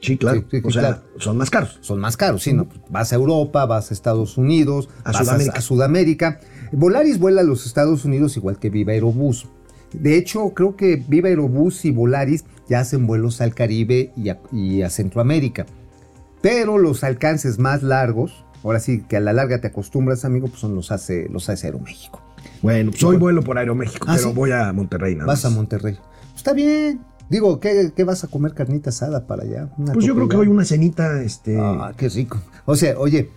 [0.05, 0.41] Sí, claro.
[0.51, 1.03] Sí, sí, o sea, claro.
[1.19, 1.79] son más caros.
[1.81, 2.67] Son más caros, sí, ¿no?
[2.91, 5.59] Vas a Europa, vas a Estados Unidos, A vas Sudamérica.
[5.59, 6.41] a Sudamérica.
[6.73, 9.47] Volaris vuela a los Estados Unidos igual que Viva Aerobús.
[9.93, 14.41] De hecho, creo que Viva Aerobús y Volaris ya hacen vuelos al Caribe y a,
[14.53, 15.67] y a Centroamérica.
[16.43, 20.61] Pero los alcances más largos, ahora sí que a la larga te acostumbras, amigo, pues
[20.61, 22.21] son los hace, los hace Aeroméxico.
[22.61, 24.35] Bueno, pues hoy vuelo por Aeroméxico, Ah, pero ¿sí?
[24.35, 25.57] voy a Monterrey nada Vas a más.
[25.57, 25.97] Monterrey.
[26.37, 27.01] Está bien.
[27.31, 29.69] Digo, ¿qué, qué vas a comer carnita asada para allá?
[29.79, 31.59] Una Pues yo creo que hoy una cenita, este.
[31.61, 32.39] Ah, qué rico.
[32.67, 33.31] O sea, oye,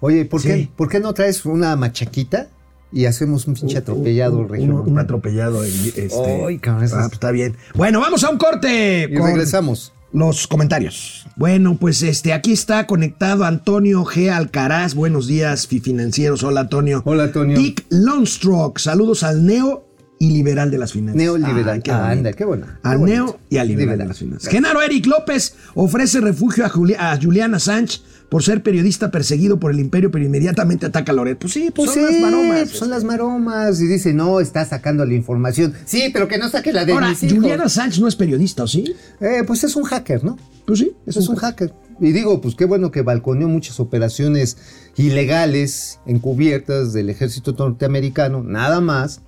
[0.00, 0.48] oye, ¿por, Sí.
[0.48, 2.48] qué, ¿por qué no traes una machaquita
[2.92, 4.82] y hacemos un pinche atropellado un, un- regional?
[4.86, 5.64] un atropellado.
[5.64, 6.08] Este,
[6.46, 7.56] Ay, cabrón, ah, es- pues está bien.
[7.74, 9.08] Bueno, vamos a un corte.
[9.10, 9.92] Y con regresamos.
[10.12, 11.24] Los comentarios.
[11.36, 14.28] Bueno, pues este, aquí está conectado Antonio G.
[14.28, 14.94] Alcaraz.
[14.94, 16.42] Buenos días, financieros.
[16.42, 17.00] Hola, Antonio.
[17.04, 17.56] Hola, Antonio.
[17.56, 18.80] Dick Longstroke.
[18.80, 19.86] Saludos al neo
[20.22, 21.16] y liberal de las finanzas.
[21.16, 21.82] Neoliberal.
[21.82, 22.66] Qué Ah, anda, qué bueno.
[22.82, 24.52] Al Qué neo y al liberal, de las finanzas.
[24.52, 29.70] Genaro Eric López ofrece refugio a, Juli- a Juliana Sánchez por ser periodista perseguido por
[29.72, 31.38] el imperio, pero inmediatamente ataca a Loret.
[31.38, 32.68] Pues sí, pues Pues son sí, las maromas.
[32.68, 33.80] son las maromas.
[33.80, 35.72] Y dice, no, está sacando la información.
[35.86, 37.38] Sí, pero que no saque la de Ahora, mis hijos.
[37.38, 38.94] Juliana Sánchez no es periodista, ¿o sí?
[39.22, 40.36] Eh, pues es un hacker, ¿no?
[40.66, 41.72] Pues sí, Es, un hacker.
[41.98, 44.58] Y digo, pues qué bueno que balconeó muchas operaciones
[44.96, 49.22] ilegales, encubiertas del ejército norteamericano, nada más,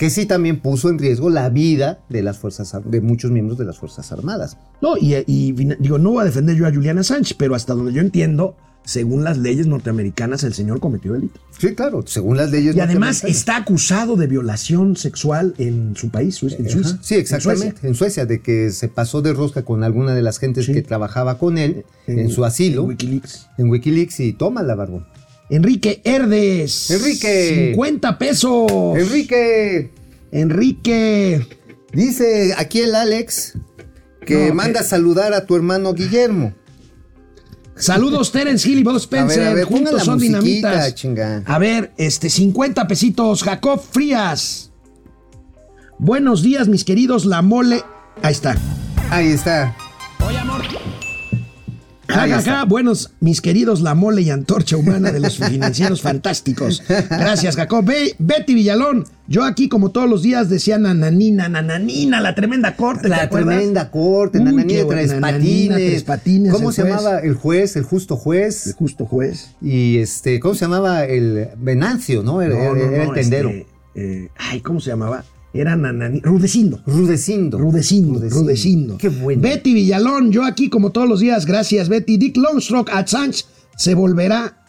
[0.00, 3.66] que sí también puso en riesgo la vida de las fuerzas de muchos miembros de
[3.66, 4.56] las Fuerzas Armadas.
[4.80, 8.00] No, y, digo, no voy a defender yo a Juliana Sánchez, pero hasta donde yo
[8.00, 11.38] entiendo, según las leyes norteamericanas, el señor cometió delito.
[11.58, 12.74] Sí, claro, según las leyes.
[12.74, 16.70] Y además está acusado de violación sexual en su país, en Ajá.
[16.70, 16.98] Suiza.
[17.02, 17.70] Sí, en exactamente.
[17.72, 17.88] Suecia.
[17.90, 20.72] En Suecia, de que se pasó de rosca con alguna de las gentes Sí.
[20.72, 23.48] que trabajaba con él en, su asilo, en Wikileaks.
[23.58, 25.04] en Wikileaks, y toma la barbón.
[25.50, 26.90] Enrique Herdes.
[26.90, 27.72] Enrique.
[27.72, 28.70] 50 pesos.
[28.96, 29.90] Enrique,
[30.32, 31.46] Enrique.
[31.92, 33.54] dice aquí el Alex
[34.24, 36.54] que No, manda a saludar a tu hermano Guillermo.
[37.74, 39.40] Saludos, Terence Hill y Bob Spencer.
[39.40, 40.94] A ver, a ver, Juntos la son dinamitas.
[40.94, 41.42] chinga.
[41.46, 43.42] A ver, este, 50 pesitos.
[43.42, 44.70] Jacob Frías.
[45.98, 47.24] Buenos días, mis queridos.
[47.24, 47.82] La mole.
[48.22, 48.56] Ahí está.
[49.10, 49.74] Ahí está.
[50.18, 50.36] Ahí
[52.68, 56.82] Buenos, mis queridos, la mole y antorcha humana de los financieros fantásticos.
[56.88, 57.84] Gracias, Jacob.
[57.84, 63.02] Be- Betty Villalón, yo aquí, como todos los días, decía nananina, nananina, la tremenda corte.
[63.02, 65.28] ¿te La tremenda corte, Uy, Nananina Tres Nananina
[65.74, 65.76] Patines.
[65.90, 66.94] Tres Patines, ¿Cómo el se juez.
[66.94, 68.74] llamaba el juez, el justo El juez?
[68.78, 69.50] justo juez.
[69.62, 72.42] Y este, ¿cómo se llamaba el Venancio, no?
[72.42, 73.50] Era, No, no, era el no, tendero.
[73.50, 75.24] este, eh, ay, ¿cómo se llamaba?
[75.52, 76.22] Era nananina.
[76.24, 76.80] Rudecindo.
[76.86, 77.58] Rudecindo.
[77.58, 78.98] Rudecindo, Rudecindo.
[78.98, 79.42] Qué bueno.
[79.42, 82.16] Betty Villalón, yo aquí como todos los días, gracias Betty.
[82.18, 83.44] Dick Longstroke, Assange
[83.76, 84.62] se volverá,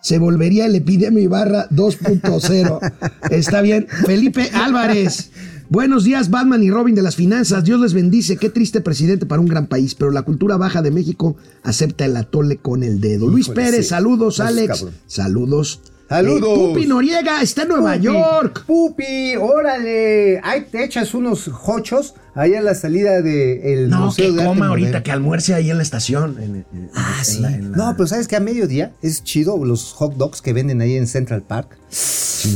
[0.00, 2.92] se volvería el epidemia Ibarra 2.0.
[3.30, 3.86] Está bien.
[4.06, 5.30] Felipe Álvarez.
[5.68, 7.64] Buenos días, Batman y Robin de las finanzas.
[7.64, 8.36] Dios les bendice.
[8.36, 12.14] Qué triste presidente para un gran país, pero la cultura baja de México acepta el
[12.16, 13.26] atole con el dedo.
[13.26, 13.90] Luis Pérez, sí.
[13.90, 14.80] saludos, Alex.
[14.80, 14.94] cabrón.
[15.06, 15.80] Saludos.
[16.12, 16.58] Saludos.
[16.58, 18.64] Eh, Pupi Noriega está en Nueva Pupi, York.
[18.66, 20.40] Pupi, órale.
[20.42, 24.48] Ahí te echas unos hochos ahí a la salida del No, Museo que de Arte
[24.54, 25.02] coma ahorita, Moderno.
[25.04, 26.36] que almuerce ahí en la estación.
[26.42, 27.40] en- en- Ah, en sí.
[27.40, 30.52] la- en la- No, pero ¿sabes que A mediodía es chido los hot dogs que
[30.52, 31.78] venden ahí en Central Park.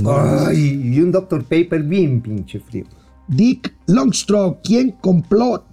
[0.04, 1.44] Ay, y un Dr.
[1.44, 2.84] Paper bien pinche frío.
[3.28, 5.64] Dick Longstroke, ¿quién compló?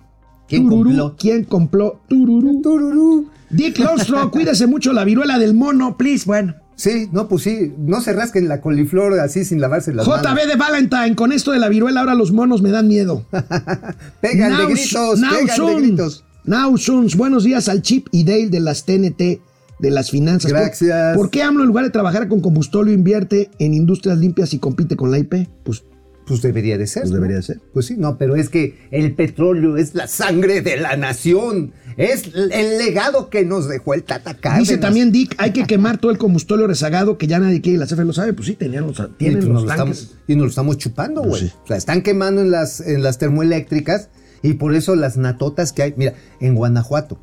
[0.48, 1.16] ¿Quién Tururú, compló?
[1.18, 2.02] ¿Quién compló?
[2.08, 2.62] Tururú.
[2.62, 3.30] Tururú.
[3.50, 6.24] Dick Longstroke, cuídese mucho la viruela del mono, please.
[6.26, 6.56] Bueno.
[6.76, 10.26] Sí, no, pues sí, no se rasquen la coliflor así sin lavarse las manos.
[10.26, 13.26] JB de Valentine, con esto de la viruela ahora los monos me dan miedo.
[14.22, 16.26] Pegan de gritos, pegan de gritos.
[16.46, 17.08] Now soon.
[17.16, 19.40] Buenos días al Chip y Dale de las TNT
[19.80, 20.52] de las finanzas.
[20.52, 21.16] ¿Por- Gracias.
[21.16, 24.96] ¿Por, qué AMLO en lugar de trabajar con combustóleo invierte en industrias limpias y compite
[24.96, 25.48] con la IP?
[25.64, 25.84] Pues
[26.26, 27.04] Pues debería de ser.
[27.04, 27.16] Pues ¿no?
[27.16, 27.60] debería de ser.
[27.74, 31.74] Pues sí, no, pero es que el petróleo es la sangre de la nación.
[31.98, 34.68] Es el legado que nos dejó el Tata Cárdenas.
[34.68, 37.80] Dice también Dick, hay que quemar todo el combustóleo rezagado que ya nadie quiere y
[37.80, 38.34] la CFE lo sabe.
[38.34, 40.02] Pues sí, tenían los, Y, tienen pues, los nos tanques.
[40.02, 41.42] estamos, y nos lo estamos chupando, güey.
[41.42, 41.58] Pues sí.
[41.64, 44.10] O sea, están quemando en las, en las termoeléctricas
[44.42, 45.94] y por eso las natotas que hay.
[45.96, 47.20] Mira, en Guanajuato,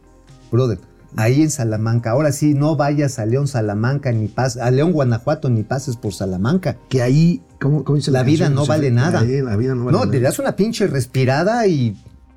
[0.53, 0.79] brother,
[1.17, 2.11] ahí en Salamanca.
[2.11, 6.13] Ahora sí, no vayas a León, Salamanca, ni pas, a León, Guanajuato, ni pases por
[6.15, 6.77] Salamanca.
[6.89, 8.55] Que ahí, ¿cómo, cómo dice La vida canción?
[8.55, 8.91] no vale fue.
[8.93, 9.21] nada.
[9.21, 10.11] Ahí, la vida no vale No, nada.
[10.13, 11.97] te das una pinche respirada y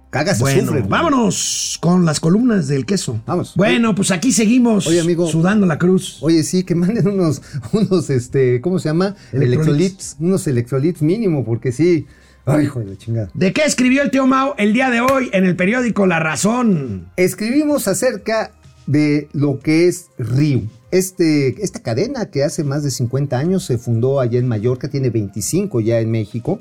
[0.10, 0.82] caga se Bueno, sufre.
[0.88, 3.20] vámonos con las columnas del queso.
[3.26, 3.54] Vamos.
[3.56, 5.28] Bueno, pues aquí seguimos Oye, amigo.
[5.28, 6.18] sudando la cruz.
[6.22, 9.16] Oye, sí, que manden unos, unos, este, ¿cómo se llama?
[9.32, 9.44] Electrolits.
[9.44, 12.06] Electrolits, unos electrolits mínimo, porque sí.
[12.46, 13.30] Ay, hijo de la chingada.
[13.34, 17.08] ¿De qué escribió el tío Mao el día de hoy en el periódico La Razón?
[17.16, 18.52] Escribimos acerca
[18.86, 20.68] de lo que es Riu.
[20.92, 25.10] Este, esta cadena que hace más de 50 años se fundó allá en Mallorca, tiene
[25.10, 26.60] 25 ya en México.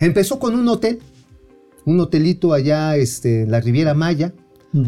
[0.00, 1.00] Empezó con un hotel,
[1.84, 4.32] un hotelito allá este, en la Riviera Maya.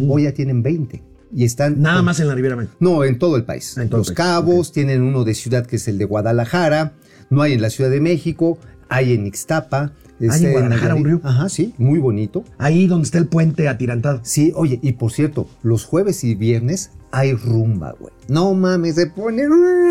[0.08, 1.02] Hoy ya tienen 20.
[1.34, 2.70] Y están Nada más en la Riviera Maya.
[2.80, 3.76] No, en todo el país.
[3.78, 6.94] En todo Los el país, Cabos, tienen uno de ciudad que es el de Guadalajara,
[7.30, 8.58] no hay en la Ciudad de México,
[8.92, 9.92] hay en Ixtapa.
[10.20, 11.20] Hay en este, Guadalajara, un río.
[11.24, 12.44] Ajá, sí, muy bonito.
[12.58, 14.20] Ahí donde está el puente atirantado.
[14.22, 18.12] Sí, oye, y por cierto, los jueves y viernes hay rumba, güey.
[18.28, 19.42] No mames, se pone...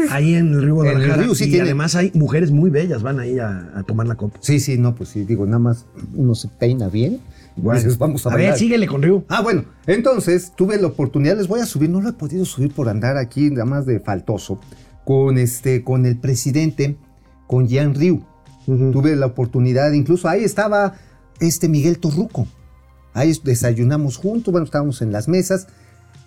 [0.10, 1.24] Ahí en el río En el Guadalajara.
[1.24, 4.16] río, sí, y tiene- además hay mujeres muy bellas, van ahí a, a tomar la
[4.16, 4.40] copa.
[4.42, 5.86] Sí, sí, no, pues sí, digo, nada más
[6.16, 7.20] uno se peina bien.
[7.58, 9.26] Bueno, dices, vamos a, a ver, síguele con Río.
[9.28, 12.74] Ah, bueno, entonces tuve la oportunidad, les voy a subir, no lo he podido subir
[12.74, 14.60] por andar aquí, nada más de faltoso,
[15.06, 16.96] con este, con el presidente,
[17.48, 17.94] con Jean
[18.66, 20.96] Tuve la oportunidad, incluso ahí estaba
[21.40, 22.48] este Miguel Torruco.
[23.14, 25.68] Ahí desayunamos juntos, bueno, estábamos en las mesas.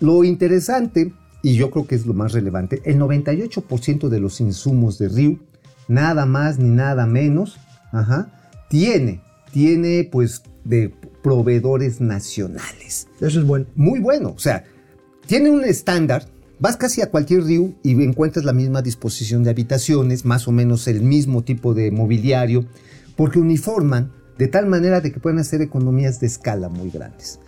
[0.01, 4.99] Lo interesante, y yo creo que es lo más relevante, el 98% de los insumos
[4.99, 5.39] de Riu,
[5.89, 7.59] nada más ni nada menos,
[7.93, 10.93] ajá, tiene, tiene pues de
[11.23, 13.09] proveedores nacionales.
[13.21, 13.67] Eso es bueno.
[13.75, 14.65] Muy bueno, o sea,
[15.27, 16.27] tiene un estándar.
[16.65, 20.89] Vas casi a cualquier río y encuentras la misma disposición de habitaciones, más o menos
[20.89, 22.65] el mismo tipo de mobiliario,
[23.17, 27.39] porque uniforman de tal manera de que pueden hacer economías de escala muy grandes.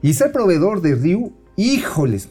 [0.00, 2.30] Y ser proveedor de Riu, híjoles,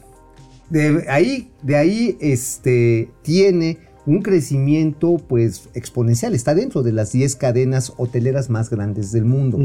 [0.68, 6.34] de ahí, de ahí este, tiene un crecimiento pues exponencial.
[6.34, 9.58] Está dentro de las 10 cadenas hoteleras más grandes del mundo.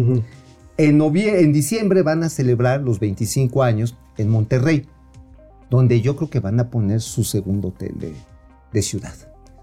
[0.78, 4.86] En, novie- en diciembre van a celebrar los 25 años en Monterrey,
[5.70, 8.14] donde yo creo que van a poner su segundo hotel de,
[8.74, 9.14] de ciudad.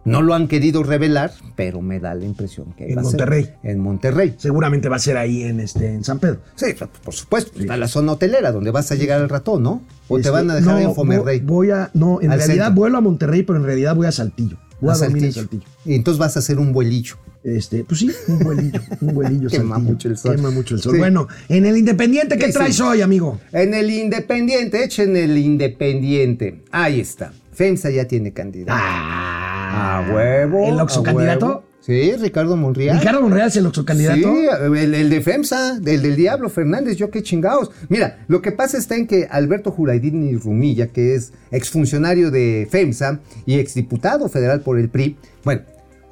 [0.06, 3.12] No lo han querido revelar, pero me da la impresión que En va a ser
[3.12, 3.50] Monterrey.
[3.62, 4.34] En Monterrey.
[4.36, 6.40] Seguramente va a ser ahí en, este, en San Pedro.
[6.56, 6.66] Sí,
[7.02, 7.58] por supuesto.
[7.58, 9.82] Está la zona hotelera donde vas a llegar al ratón, ¿no?
[10.08, 11.40] O te Este, van a dejar no, en Fomerrey.
[11.40, 12.80] vo- Voy a, no, en Al realidad centro.
[12.82, 14.58] vuelo a Monterrey, pero en realidad voy a Saltillo.
[14.78, 15.32] Voy a, a en Saltillo.
[15.32, 15.64] Saltillo.
[15.86, 17.14] Y entonces vas a hacer un vuelillo.
[17.44, 19.48] Este, pues sí, un vuelillo, un vuelillo.
[19.50, 20.36] Quema mucho el sol.
[20.36, 20.92] Quema mucho el sol.
[20.94, 20.98] Sí.
[20.98, 22.58] Bueno, en el Independiente, ¿qué Sí, sí.
[22.58, 23.38] traes hoy, amigo?
[23.52, 26.62] En el Independiente, echen el Independiente.
[26.70, 27.32] Ahí está.
[27.52, 28.72] FEMSA ya tiene candidato.
[28.82, 30.68] Ah, a huevo.
[30.68, 31.46] ¿El a oxocandidato?
[31.46, 31.64] huevo.
[31.80, 32.98] Sí, Ricardo Monreal.
[32.98, 34.16] Ricardo Monreal es el oxocandidato.
[34.34, 34.46] Sí,
[34.78, 37.70] el, el de FEMSA, el del Diablo Fernández, yo qué chingados.
[37.90, 43.20] Mira, lo que pasa está en que Alberto Juraidini Rumilla, que es exfuncionario de FEMSA
[43.44, 45.60] y exdiputado federal por el PRI, bueno,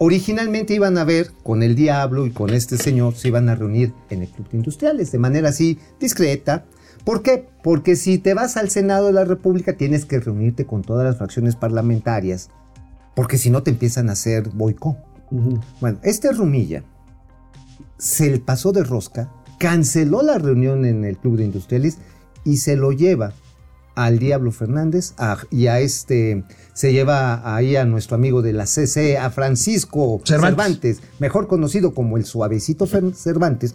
[0.04, 3.94] originalmente iban a ver con el Diablo y con este señor, se iban a reunir
[4.10, 6.64] en el Club de Industriales de manera así discreta.
[7.04, 7.46] ¿Por qué?
[7.62, 11.18] Porque si te vas al Senado de la República tienes que reunirte con todas las
[11.18, 12.50] fracciones parlamentarias,
[13.14, 14.96] porque si no te empiezan a hacer boicot.
[15.80, 16.82] Bueno, este Rumilla
[17.96, 21.98] se le pasó de rosca, canceló la reunión en el Club de Industriales
[22.44, 23.34] y se lo lleva
[23.94, 28.66] al Diablo Fernández a- y a este, se lleva ahí a nuestro amigo de la
[28.66, 30.50] CC, a Francisco Cervantes.
[30.56, 33.74] Cervantes, mejor conocido como el suavecito Fer- Cervantes,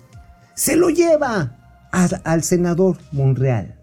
[0.55, 1.57] se lo lleva
[1.91, 3.75] a- al senador Monreal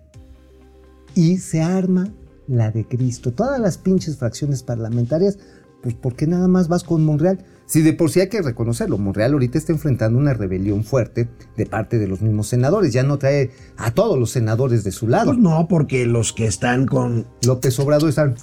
[1.15, 2.09] y se arma
[2.49, 3.33] la de Cristo.
[3.33, 5.39] Todas las pinches fracciones parlamentarias,
[5.83, 7.45] pues ¿por qué nada más vas con Monreal?
[7.67, 11.67] Si de por sí hay que reconocerlo, Monreal ahorita está enfrentando una rebelión fuerte de
[11.67, 15.27] parte de los mismos senadores, ya no trae a todos los senadores de su lado.
[15.33, 17.27] Pues no, porque los que están con.
[17.43, 18.35] López Obrador están,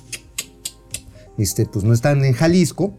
[1.37, 2.95] este, pues no están en Jalisco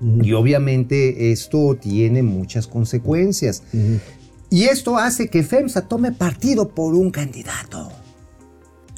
[0.00, 3.62] y obviamente esto tiene muchas consecuencias.
[4.50, 7.90] Y esto hace que FEMSA tome partido por un candidato,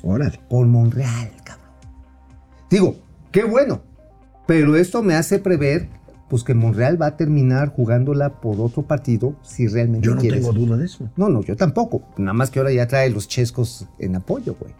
[0.02, 0.38] Órale.
[0.50, 1.70] por Monreal, cabrón.
[2.68, 2.96] Digo,
[3.32, 3.80] qué bueno,
[4.46, 5.88] pero esto me hace prever
[6.28, 10.38] pues que Monreal va a terminar jugándola por otro partido si realmente Yo no quiere
[10.38, 11.08] tengo duda de eso.
[11.16, 12.02] No, no, yo tampoco.
[12.18, 14.72] Nada más que ahora ya trae los chescos en apoyo, güey.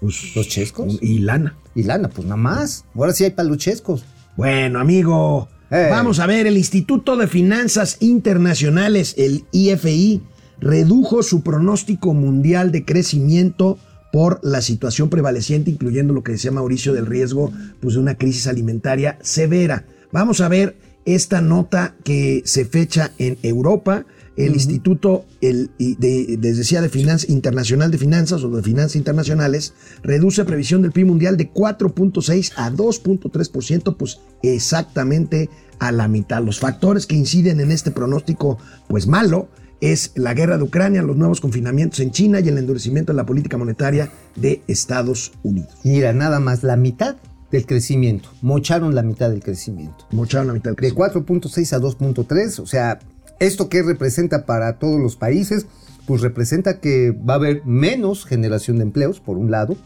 [0.00, 0.98] Pues, ¿Los chescos?
[1.00, 1.56] Y lana.
[1.74, 2.84] Y lana, pues nada más.
[2.94, 4.04] Ahora sí hay para los chescos.
[4.36, 5.88] Bueno, amigo, Eh.
[5.90, 10.22] vamos a ver, el Instituto de Finanzas Internacionales, el IFI,
[10.60, 13.78] redujo su pronóstico mundial de crecimiento
[14.12, 18.46] por la situación prevaleciente, incluyendo lo que decía Mauricio del riesgo pues, de una crisis
[18.46, 19.84] alimentaria severa.
[20.12, 24.04] Vamos a ver esta nota que se fecha en Europa.
[24.36, 29.72] El Instituto, el, de, les decía, de Finanzas Internacional de Finanzas o de Finanzas Internacionales,
[30.02, 35.48] reduce previsión del PIB mundial de 4.6 a 2.3%, pues exactamente
[35.78, 36.42] a la mitad.
[36.42, 39.48] Los factores que inciden en este pronóstico, pues malo,
[39.80, 43.26] es la guerra de Ucrania, los nuevos confinamientos en China y el endurecimiento de la
[43.26, 45.70] política monetaria de Estados Unidos.
[45.82, 47.16] Mira, nada más la mitad
[47.50, 48.28] del crecimiento.
[48.42, 50.06] Mocharon la mitad del crecimiento.
[50.10, 51.48] Mocharon la mitad del De crecimiento.
[51.48, 52.58] 4.6 a 2.3.
[52.60, 52.98] O sea,
[53.38, 55.66] ¿esto qué representa para todos los países?
[56.06, 59.76] Pues representa que va a haber menos generación de empleos, por un lado.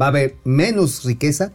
[0.00, 1.52] Va a haber menos riqueza.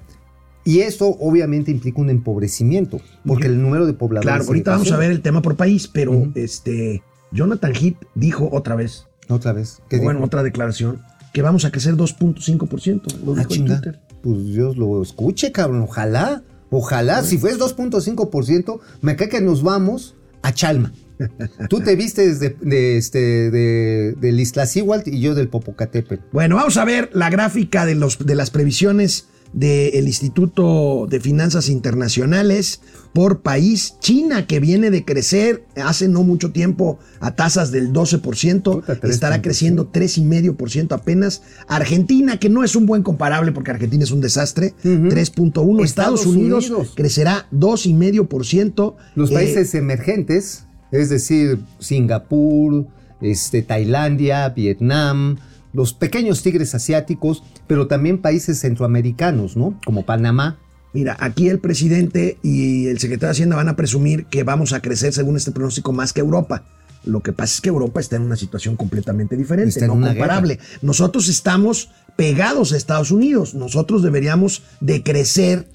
[0.63, 4.27] Y eso obviamente implica un empobrecimiento, porque el número de pobladores...
[4.31, 6.31] Claro, ahorita vamos a ver el tema por país, pero Ujú.
[6.35, 9.79] este Jonathan Heath dijo otra vez, Otra vez.
[9.89, 10.25] ¿qué bueno, dijo?
[10.27, 11.01] otra declaración,
[11.33, 13.23] que vamos a crecer 2.5%.
[13.25, 13.65] Lo Ah, dijo en.
[13.65, 13.99] Twitter.
[14.21, 15.81] Pues Dios lo escuche, cabrón.
[15.81, 17.23] Ojalá, ojalá.
[17.23, 20.93] Si fues 2.5%, me cae que nos vamos a Chalma.
[21.69, 26.23] Tú te viste de, de, este, de, del Iztaccíhuatl y yo del Popocatépetl.
[26.31, 31.67] Bueno, vamos a ver la gráfica de, los, de las previsiones del Instituto de Finanzas
[31.69, 32.81] Internacionales
[33.13, 33.95] por país.
[33.99, 39.13] China, que viene de crecer hace no mucho tiempo a tasas del 12%, Puta, tres
[39.15, 41.41] estará creciendo 3,5% apenas.
[41.67, 45.09] Argentina, que no es un buen comparable porque Argentina es un desastre, Ujú.
[45.09, 45.83] 3.1%.
[45.83, 46.93] Estados, Estados Unidos, Unidos.
[46.95, 48.95] crecerá 2,5%.
[49.15, 52.87] Los Eh, países emergentes, es decir, Singapur,
[53.21, 55.37] este, Tailandia, Vietnam,
[55.73, 59.79] los pequeños tigres asiáticos, pero también países centroamericanos, ¿no?
[59.85, 60.57] Como Panamá.
[60.93, 64.81] Mira, aquí el presidente y el secretario de Hacienda van a presumir que vamos a
[64.81, 66.65] crecer, según este pronóstico, más que Europa.
[67.05, 70.59] Lo que pasa es que Europa está en una situación completamente diferente, Está no comparable.
[70.81, 73.55] Nosotros estamos pegados a Estados Unidos.
[73.55, 75.67] Nosotros deberíamos de crecer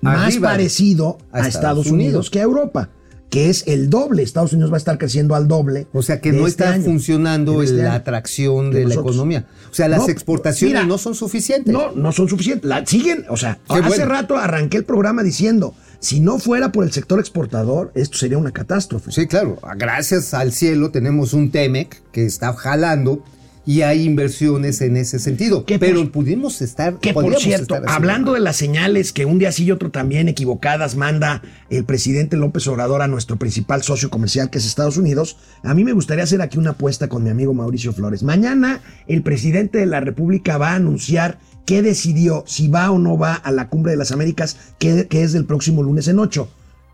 [0.00, 1.92] más parecido a, a Estados, Estados Unidos.
[1.92, 2.30] Unidos.
[2.30, 2.90] que a Europa,
[3.30, 4.22] que es el doble.
[4.22, 5.86] Estados Unidos va a estar creciendo al doble.
[5.92, 9.46] O sea que no este está año, funcionando este la atracción de la economía.
[9.70, 11.72] O sea, las No, exportaciones mira, no son suficientes.
[11.72, 12.68] No, no son suficientes.
[12.68, 14.04] La, siguen, o sea, Qué hace bueno.
[14.06, 18.52] rato arranqué el programa diciendo, si no fuera por el sector exportador, esto sería una
[18.52, 19.10] catástrofe.
[19.10, 19.58] Sí, claro.
[19.76, 23.24] Gracias al cielo tenemos un TEMEC que está jalando
[23.66, 25.64] y hay inversiones en ese sentido.
[25.64, 26.98] Que por- Pero pudimos estar.
[26.98, 30.96] Que por cierto, hablando de las señales que un día sí y otro también equivocadas
[30.96, 31.40] manda
[31.70, 35.82] el presidente López Obrador a nuestro principal socio comercial que es Estados Unidos, a mí
[35.84, 38.22] me gustaría hacer aquí una apuesta con mi amigo Mauricio Flores.
[38.22, 43.16] Mañana el presidente de la República va a anunciar qué decidió, si va o no
[43.16, 46.48] va a la Cumbre de las Américas, que, que es del próximo lunes en 8.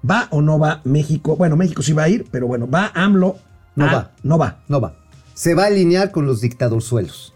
[0.08, 1.34] ¿Va o no va México?
[1.36, 3.36] Bueno, México sí va a ir, pero bueno, va AMLO.
[3.74, 4.10] No a- va.
[4.22, 4.62] No va.
[4.68, 4.94] No va.
[5.40, 7.32] Se va a alinear con los dictadorzuelos.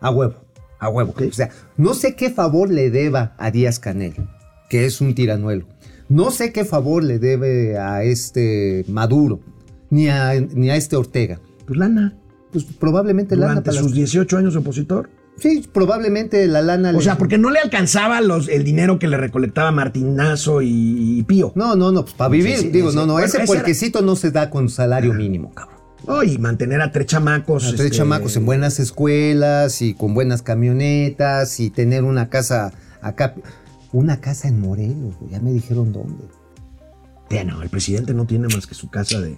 [0.00, 0.34] A huevo.
[0.80, 1.14] A huevo.
[1.16, 4.14] O sea, no sé qué favor le deba a Díaz Canel,
[4.68, 5.64] que es un tiranuelo.
[6.08, 9.38] No sé qué favor le debe a este Maduro,
[9.90, 11.38] ni a, ni a este Ortega.
[11.68, 12.16] Pues lana.
[12.50, 15.08] Pues probablemente lana Durante para sus las- 18 años opositor.
[15.38, 16.90] Sí, probablemente la lana.
[16.90, 21.18] O le- sea, porque no le alcanzaba los, el dinero que le recolectaba Martinazo y,
[21.18, 21.52] y Pío.
[21.54, 22.56] No, no, no, pues para vivir.
[22.58, 22.96] sí, Digo, sí.
[22.96, 25.75] no, no, Bueno, ese era- puerquecito no se da con salario mínimo, cabrón.
[26.06, 27.64] Oh, y mantener a tres chamacos.
[27.64, 32.72] A tres este, chamacos en buenas escuelas y con buenas camionetas y tener una casa
[33.00, 33.34] acá.
[33.92, 36.24] Una casa en Morelos, güey, ya me dijeron dónde.
[37.30, 39.36] Ya no, el presidente no tiene más que su casa de.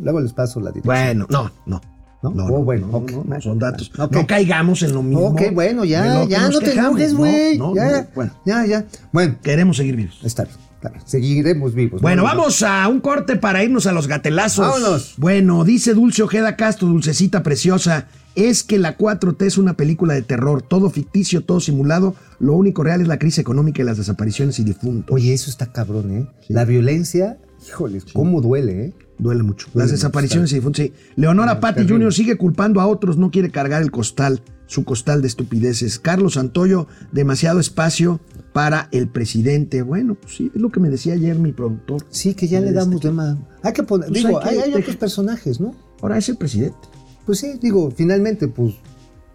[0.00, 0.94] Luego les paso la dirección.
[0.94, 1.80] Bueno, no, no.
[2.22, 2.30] ¿No?
[2.30, 3.10] No, Oh, no, bueno, no, ok.
[3.24, 3.92] no, son datos.
[3.98, 4.12] Ok.
[4.12, 5.26] No caigamos en lo mismo.
[5.28, 7.58] Ok, bueno, ya, ya, no te enojes, güey.
[7.58, 7.58] Ya,
[8.02, 8.86] no, bueno, ya, ya.
[9.12, 10.18] Bueno, queremos seguir vivos.
[10.24, 10.56] está bien.
[11.04, 12.00] Seguiremos vivos.
[12.00, 12.28] Bueno, ¿no?
[12.28, 14.66] vamos a un corte para irnos a los gatelazos.
[14.68, 15.14] Vámonos.
[15.16, 18.08] Bueno, dice Dulce Ojeda Castro, dulcecita preciosa.
[18.34, 22.14] Es que la 4T es una película de terror, todo ficticio, todo simulado.
[22.38, 25.14] Lo único real es la crisis económica y las desapariciones y difuntos.
[25.14, 26.26] Oye, eso está cabrón, ¿eh?
[26.48, 28.94] La violencia, híjoles, cómo duele, ¿eh?
[29.18, 29.68] Duele mucho.
[29.72, 30.84] Duele Las desapariciones y difuntos.
[30.84, 30.92] Sí.
[31.16, 31.88] Leonora No, Patti.
[31.88, 32.12] Jr.
[32.12, 35.98] sigue culpando a otros, no quiere cargar el costal, su costal de estupideces.
[35.98, 38.20] Carlos Santoyo, demasiado espacio
[38.56, 39.82] para el presidente.
[39.82, 42.06] Bueno, pues sí, es lo que me decía ayer mi productor.
[42.08, 43.36] Sí, que ya le Este, damos más.
[43.62, 45.74] Hay que poner, Pues digo, hay que hay, hay dejar- otros personajes, ¿no?
[46.00, 46.78] Ahora es el presidente.
[47.26, 48.74] Pues sí, digo, finalmente, pues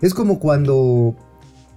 [0.01, 1.15] es como cuando,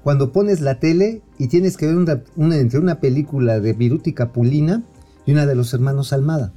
[0.02, 4.14] cuando pones la tele y tienes que ver una, una- entre una película de Viruti
[4.14, 4.82] Capulina
[5.26, 6.54] y una de los hermanos Almada.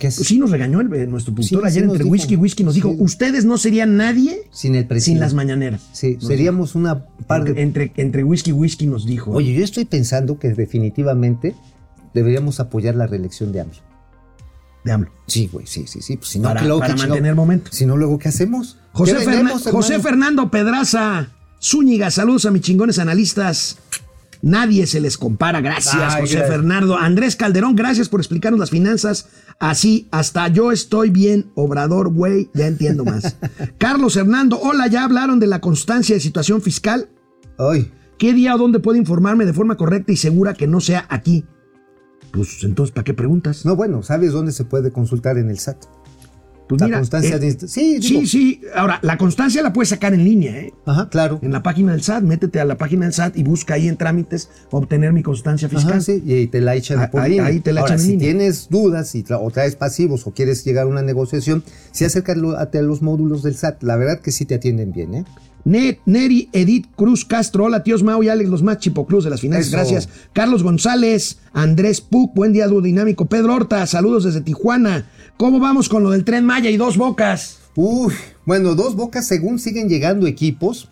[0.00, 2.64] Pues sí nos regañó el- eh, nuestro productor Sí, ayer sí entre whisky y whisky.
[2.64, 2.96] Nos dijo, Sí.
[3.00, 5.04] ustedes no serían nadie sin el presidente.
[5.04, 5.82] sin las mañaneras.
[5.92, 7.60] Sí, Nos seríamos una par de...
[7.62, 9.30] Entre, entre whisky y whisky nos dijo.
[9.32, 11.54] Oye, yo estoy pensando que definitivamente
[12.14, 13.76] deberíamos apoyar la reelección de AMLO.
[14.84, 15.10] de AMLO.
[15.26, 16.16] Sí, güey, sí, sí, sí.
[16.16, 17.70] Pues si no, para que luego, para ¿qué mantener momento.
[17.72, 18.78] Si no, luego, ¿qué hacemos?
[18.92, 20.02] José, ¿Qué vendemos, José hermano?
[20.08, 21.28] Fernando Pedraza
[21.60, 23.78] Zúñiga, saludos a mis chingones analistas.
[24.42, 25.60] Nadie se les compara.
[25.60, 26.48] Gracias, Ay, José gracias.
[26.48, 26.96] Fernando.
[26.96, 29.28] Andrés Calderón, gracias por explicarnos las finanzas.
[29.58, 31.50] Así, hasta yo estoy bien.
[31.54, 33.36] Obrador, güey, ya entiendo más.
[33.78, 37.08] Carlos Hernando, hola, ¿ya hablaron de la constancia de situación fiscal?
[37.58, 41.06] Ay, ¿Qué día o dónde puedo informarme de forma correcta y segura que no sea
[41.08, 41.44] aquí?
[42.32, 43.64] Pues entonces, ¿para qué preguntas?
[43.64, 45.84] no, bueno, ¿sabes dónde se puede consultar en el SAT?
[46.68, 48.60] Pues la mira, constancia eh, de Sí, digo, Sí, sí.
[48.74, 50.72] Ahora, la constancia la puedes sacar en línea, ¿eh?
[50.86, 51.38] Ajá, claro.
[51.42, 53.96] En la página del SAT, métete a la página del SAT y busca ahí en
[53.96, 55.92] trámites obtener mi constancia fiscal.
[55.92, 58.06] Ajá, sí, y te la echan Ah, por ahí- ahí te la Ahora, echan en
[58.06, 58.26] si línea.
[58.28, 62.78] tienes dudas y tra- o traes pasivos o quieres llegar a una negociación, sí acércate
[62.78, 63.82] a los módulos del SAT.
[63.82, 65.24] La verdad que sí te atienden bien, ¿eh?
[65.64, 69.40] Ne- Neri Edith Cruz Castro, hola tíos Mau y Alex, los más chipoclus de las
[69.40, 69.76] finanzas, Eso.
[69.76, 70.08] gracias.
[70.32, 73.26] Carlos González, Andrés Puc, buen día duodinámico.
[73.26, 75.06] Pedro Horta, saludos desde Tijuana.
[75.38, 77.58] ¿Cómo vamos con lo del tren Maya y dos bocas?
[77.76, 78.12] Uy,
[78.44, 80.88] bueno, dos bocas según siguen llegando equipos,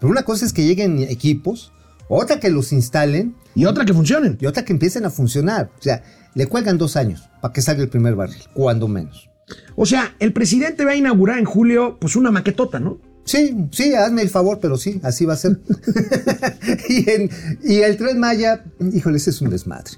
[0.00, 1.72] pero una cosa es que lleguen equipos,
[2.08, 4.36] otra que los instalen Y otra que funcionen.
[4.40, 5.70] y otra que empiecen a funcionar.
[5.78, 6.02] O sea,
[6.34, 9.30] le cuelgan dos años para que salga el primer barril, cuando menos.
[9.76, 12.98] O sea, el presidente va a inaugurar en julio pues una maquetota, ¿no?
[13.24, 15.60] Sí, sí, hazme el favor, pero sí, así va a ser.
[16.88, 17.30] y, en-
[17.62, 19.92] y el tren Maya, híjole, ese es un desmadre.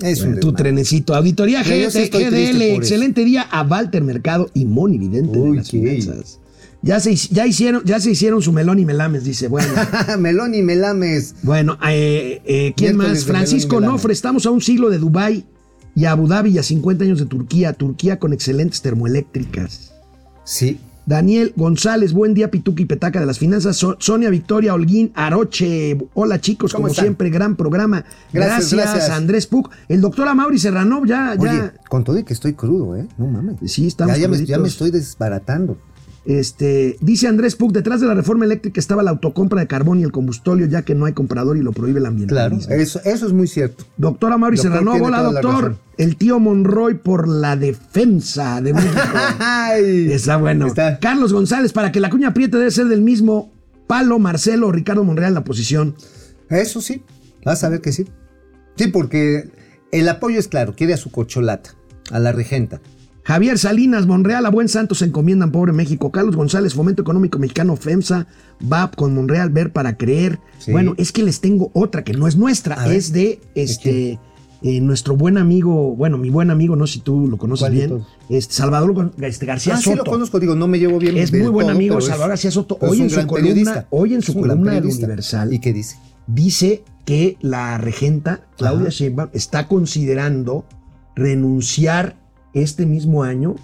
[0.00, 1.14] Es un Bueno, tu trenecito.
[1.14, 6.38] Auditoría yo sí GDL, excelente día a Walter Mercado y Moni Vidente de las finanzas.
[6.84, 9.46] Ya se, ya, hicieron, ya se hicieron su melón y melames, dice.
[9.46, 9.72] Bueno,
[10.18, 11.36] Melón y Melames.
[11.42, 13.26] bueno eh, eh, ¿quién Miércoles más?
[13.26, 15.44] Francisco Nofre, estamos a un siglo de Dubái
[15.94, 17.72] y Abu Dhabi y a 50 años de Turquía.
[17.72, 19.92] Turquía con excelentes termoeléctricas.
[20.44, 20.80] Sí.
[21.04, 23.76] Daniel González, buen día, Pituca y Petaca de las Finanzas.
[23.76, 25.98] So- Sonia Victoria Holguín Aroche.
[26.14, 27.04] Hola, chicos, ¿Cómo como están?
[27.06, 28.04] siempre, gran programa.
[28.32, 29.10] Gracias, gracias.
[29.10, 29.70] Andrés Puc.
[29.88, 31.40] El doctor Amaury Serrano, ya, ya.
[31.40, 33.06] Oye, con todo y que estoy crudo, ¿eh?
[33.18, 33.56] No mames.
[33.72, 34.72] Sí, estamos ya, ya, me, ya me cruditos.
[34.72, 35.76] estoy desbaratando.
[36.24, 40.04] Este, dice Andrés Puc, detrás de la reforma eléctrica estaba la autocompra de carbón y
[40.04, 42.74] el combustóleo, ya que no hay comprador y lo prohíbe el Claro, ambientalismo.
[42.74, 43.84] eso, eso es muy cierto.
[43.96, 45.76] Doctor Amaury Doctor, Serrano, hola doctor.
[45.98, 48.92] El tío Monroy por la defensa de México.
[49.40, 50.66] Ay, Está bueno.
[50.68, 53.52] Está- Carlos González, para que la cuña apriete debe ser del mismo
[53.88, 55.96] Palo, Marcelo o Ricardo Monreal en la posición.
[56.48, 57.02] Eso sí,
[57.44, 58.06] vas a ver que sí.
[58.76, 59.50] Sí, porque
[59.90, 61.70] el apoyo es claro, quiere a su corcholata,
[62.10, 62.80] a la regenta.
[63.24, 66.10] Javier Salinas, Monreal, a Buen Santos se encomiendan, pobre México.
[66.10, 68.26] Carlos González, Fomento Económico Mexicano, FEMSA,
[68.70, 70.40] va con Monreal, ver para creer.
[70.58, 70.72] Sí.
[70.72, 72.96] Bueno, es que les tengo otra que no es nuestra, A ver.
[72.96, 74.18] es de este
[74.64, 77.74] eh, nuestro buen amigo, bueno, mi buen amigo, no sé si tú lo conoces ¿Cuál
[77.74, 80.10] de bien, este, Salvador este, García ah, sí lo Soto.
[80.12, 81.16] conozco, digo, no me llevo bien.
[81.16, 82.78] Es muy buen todo, amigo Salvador García Soto.
[82.78, 84.86] pero es Hoy en su columna, hoy en su columna del.
[84.86, 85.96] Universal ¿Y qué dice?
[86.28, 88.90] dice que la regenta Claudia.
[88.90, 90.64] Sheinbaum está considerando
[91.16, 92.21] renunciar
[92.54, 93.56] este mismo año,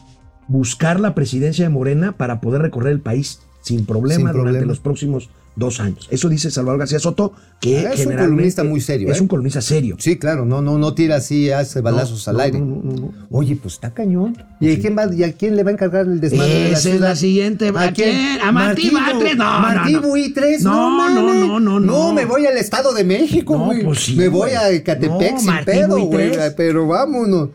[0.49, 4.67] buscar la presidencia de Morena para poder recorrer el país sin problema Sin durante problema.
[4.67, 6.07] los próximos dos años.
[6.13, 9.23] Eso dice Salvador García Soto, que Ah, es un generalmente columnista muy serio, Es ¿eh?
[9.23, 9.97] un columnista serio.
[9.99, 12.61] Sí, claro, no, no, no tira así, hace balazos No, al no, aire.
[12.61, 13.13] no.
[13.31, 14.39] Oye, pues está cañón.
[14.61, 16.79] ¿Y, a quién va, ¿Y a quién le va a encargar el desmadre de la
[16.79, 17.73] Esa es la siguiente.
[17.77, 18.41] ¿A quién?
[18.41, 19.37] A Martí Batres.
[19.37, 20.03] No, no, Martí no.
[20.03, 20.63] Buitres.
[20.63, 22.13] No, No, no, no, no, no.
[22.15, 23.83] me voy al Estado de México, No, güey.
[23.85, 26.31] pues sí, Me voy a Ecatepec sin Martí pedo, güey.
[26.57, 27.49] Pero vámonos.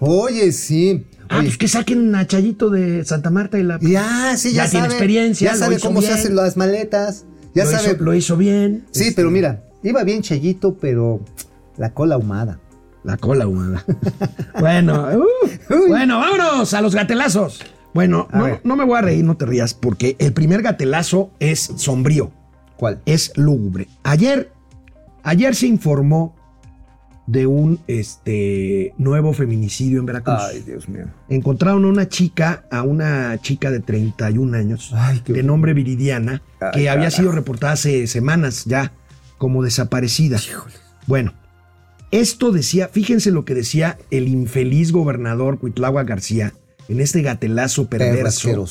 [0.00, 1.06] Oye, sí.
[1.28, 3.78] Ah, Oye, pues que saquen a Chayito de Santa Marta y la.
[3.80, 4.94] ya, sí, ya, ya tiene sabe.
[4.94, 7.24] experiencia, Ya sabe cómo se hacen las maletas.
[7.54, 7.92] Ya lo, sabe.
[7.94, 8.84] hizo, lo hizo bien.
[8.90, 11.20] Sí, Este, pero mira, iba bien Chayito, pero
[11.76, 12.60] la cola ahumada.
[13.04, 13.84] La cola humana.
[14.60, 17.60] bueno, uh, bueno, vámonos a los gatelazos.
[17.92, 21.70] Bueno, no, no me voy a reír, no te rías, porque el primer gatelazo es
[21.76, 22.32] sombrío,
[22.76, 23.00] ¿Cuál?
[23.06, 23.86] es lúgubre.
[24.02, 24.50] Ayer,
[25.22, 26.34] ayer se informó
[27.26, 30.64] de un este, nuevo feminicidio en Veracruz.
[30.66, 31.06] Dios mío.
[31.28, 36.68] Encontraron a una chica, a una chica de 31 años, Ay, de nombre Viridiana, Ay,
[36.74, 38.92] que había sido reportada hace semanas ya
[39.38, 40.38] como desaparecida.
[41.06, 41.32] Bueno,
[42.10, 46.52] esto decía, fíjense lo que decía el infeliz gobernador Cuitlagua García
[46.88, 48.66] en este gatelazo perverso.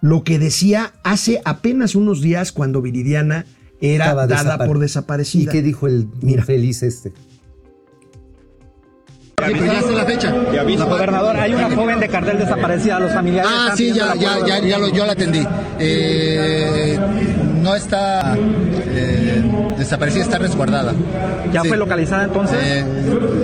[0.00, 3.46] Lo que decía hace apenas unos días cuando Viridiana
[3.80, 5.52] era Estaba dada desapare- por ¿Y desaparecida.
[5.52, 6.40] qué dijo el Mira.
[6.40, 7.12] infeliz este?
[9.48, 13.50] La gobernador, hay una joven de cartel desaparecida, los familiares.
[13.52, 15.46] Ah, sí, ya, ya, ya, ya lo, yo la atendí.
[15.78, 16.98] Eh,
[17.62, 19.42] no está eh,
[19.78, 20.92] desaparecida, está resguardada.
[21.52, 21.68] ¿Ya Sí.
[21.68, 22.58] fue localizada entonces?
[22.62, 22.84] Eh,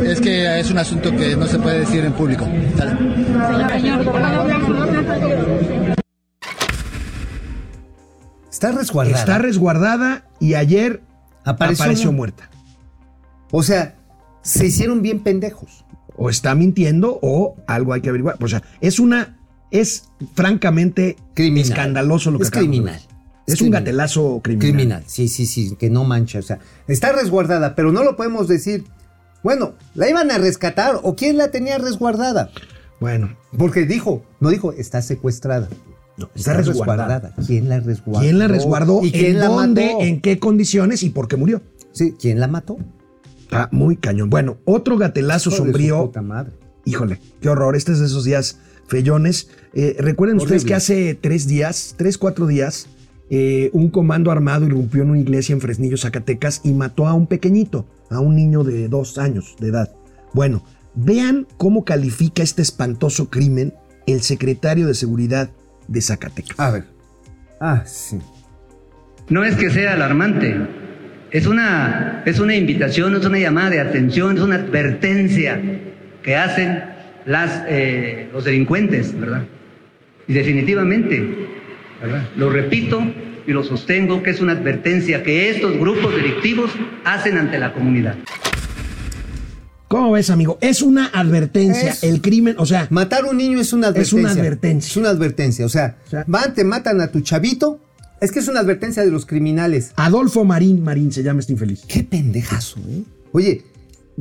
[0.06, 2.46] es que es un asunto que no se puede decir en público.
[2.76, 2.92] Sale.
[8.50, 9.18] Está resguardada.
[9.18, 11.02] Está resguardada y ayer
[11.44, 12.50] Apareció apareció, mu- muerta.
[13.50, 13.94] O sea,
[14.42, 15.84] se hicieron bien pendejos.
[16.18, 18.36] O está mintiendo o algo hay que averiguar.
[18.42, 19.38] O sea, es una,
[19.70, 20.04] es
[20.34, 21.68] francamente Criminal.
[21.70, 23.00] escandaloso lo que Es criminal.
[23.46, 24.68] Es, Es un gatelazo criminal.
[24.72, 25.02] Criminal.
[25.06, 26.38] Sí, sí, sí, que no mancha.
[26.40, 28.84] O sea, está resguardada, pero no lo podemos decir.
[29.42, 32.50] Bueno, ¿la iban a rescatar o quién la tenía resguardada?
[33.00, 35.68] Bueno, Porque dijo, no dijo, está secuestrada.
[36.16, 37.32] no, está, resguardada.
[37.46, 38.20] ¿Quién la resguardó?
[38.20, 39.00] ¿Quién la resguardó?
[39.04, 39.86] ¿Y quién ¿En la dónde?
[39.86, 40.00] mató?
[40.04, 41.02] ¿En qué condiciones?
[41.04, 41.62] ¿Y por qué murió?
[41.92, 42.76] Sí, ¿quién la mató?
[43.48, 44.28] Está muy cañón.
[44.28, 46.06] Bueno, otro gatelazo Hijo de su sombrío.
[46.06, 46.52] puta madre.
[46.84, 47.76] Híjole, qué horror.
[47.76, 49.48] Este es de esos días Fellones.
[49.74, 52.88] Eh, recuerden ustedes que hace tres días, tres, cuatro días,
[53.30, 57.26] eh, un comando armado irrumpió en una iglesia en Fresnillo, Zacatecas, y mató a un
[57.26, 59.94] pequeñito, a un niño de dos años de edad.
[60.32, 63.74] Bueno, vean cómo califica este espantoso crimen
[64.06, 65.50] el secretario de Seguridad
[65.86, 66.58] de Zacatecas.
[66.58, 66.84] A ver.
[67.60, 68.18] Ah, sí.
[69.28, 70.56] No es que sea alarmante,
[71.30, 75.60] es una, es una invitación, es una llamada de atención, es una advertencia
[76.22, 76.82] que hacen
[77.26, 79.42] las, eh, los delincuentes, ¿verdad?
[80.26, 81.46] Y definitivamente,
[82.02, 82.22] ¿verdad?
[82.36, 83.02] Lo repito
[83.46, 86.70] y lo sostengo que es una advertencia que estos grupos delictivos
[87.04, 88.14] hacen ante la comunidad.
[89.88, 90.58] ¿Cómo ves, amigo?
[90.60, 91.90] Es una advertencia.
[91.92, 94.18] Es- El crimen, o sea, Matar a un niño es una Es advertencia.
[94.20, 94.88] una advertencia.
[94.90, 95.64] Es una advertencia.
[95.66, 97.80] O sea, O sea- van, te matan a tu chavito.
[98.20, 99.92] Es que es una advertencia de los criminales.
[99.96, 101.84] Adolfo Marín Marín se llama este infeliz.
[101.86, 103.02] Qué pendejazo, ¿eh?
[103.32, 103.64] Oye,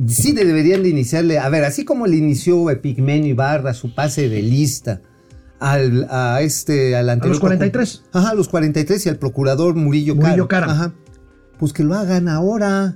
[0.06, 1.38] sí le deberían de iniciarle.
[1.38, 5.00] A ver, así como le inició Epigmenio Ibarra su pase de lista
[5.58, 7.30] al, a este, al anterior.
[7.34, 8.02] los 43.
[8.04, 10.46] procu- Ajá, a los 43 y al procurador Murillo, Murillo.
[10.46, 10.70] Caro.
[10.70, 10.92] Ajá.
[11.58, 12.94] Pues que lo hagan ahora.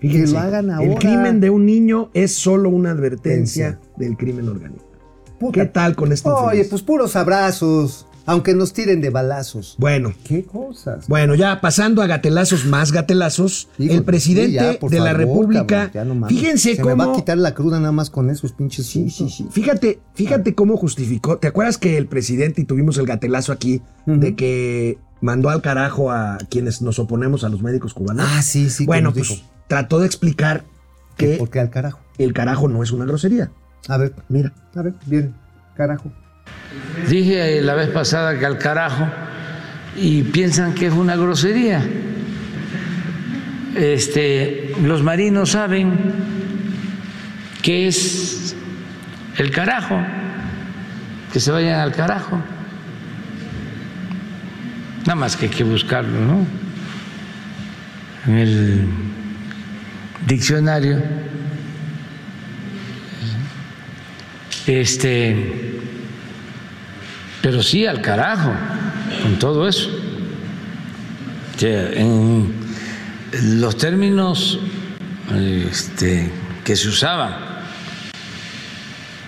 [0.00, 0.90] Fíjense, que lo hagan ahora.
[0.92, 4.90] El crimen de un niño es solo una advertencia del crimen organizado.
[5.38, 5.60] Puta.
[5.60, 6.68] ¿Qué tal con este Oye, infeliz?
[6.68, 8.06] pues puros abrazos.
[8.30, 9.74] Aunque nos tiren de balazos.
[9.78, 11.08] Bueno, ¿Qué cosas?
[11.08, 15.90] bueno, ya pasando a gatelazos más gatelazos, Hijo, el presidente ya, de la República, cabrón,
[15.92, 18.52] ya no fíjense Se cómo me va a quitar la cruda nada más con esos
[18.52, 19.48] pinches Sí, sí, sí.
[19.50, 21.38] Fíjate, fíjate cómo justificó.
[21.38, 26.10] ¿Te acuerdas que el presidente y tuvimos el gatelazo aquí de que mandó al carajo
[26.10, 28.26] a quienes nos oponemos a los médicos cubanos?
[28.28, 28.86] Ah, sí, sí.
[28.86, 29.42] bueno, pues dijo.
[29.66, 30.64] trató de explicar
[31.16, 32.00] que ¿Por qué al carajo?
[32.18, 33.50] el carajo no es una grosería.
[33.88, 35.34] A ver, Mira, a ver, bien,
[35.74, 36.12] carajo.
[37.08, 39.08] Dije la vez pasada que al carajo
[39.96, 41.82] y piensan que es una grosería.
[43.74, 45.98] Este, los marinos saben
[47.62, 48.56] que es
[49.36, 50.00] el carajo,
[51.32, 52.40] que se vayan al carajo.
[55.00, 56.46] Nada más que hay que buscarlo, ¿no?
[58.26, 58.84] En el
[60.26, 61.02] diccionario.
[64.66, 65.80] Este,
[67.42, 68.52] pero sí al carajo
[69.22, 69.88] con todo eso.
[71.58, 72.54] Que en
[73.60, 74.58] los términos
[75.70, 76.30] este,
[76.64, 77.34] que se usaban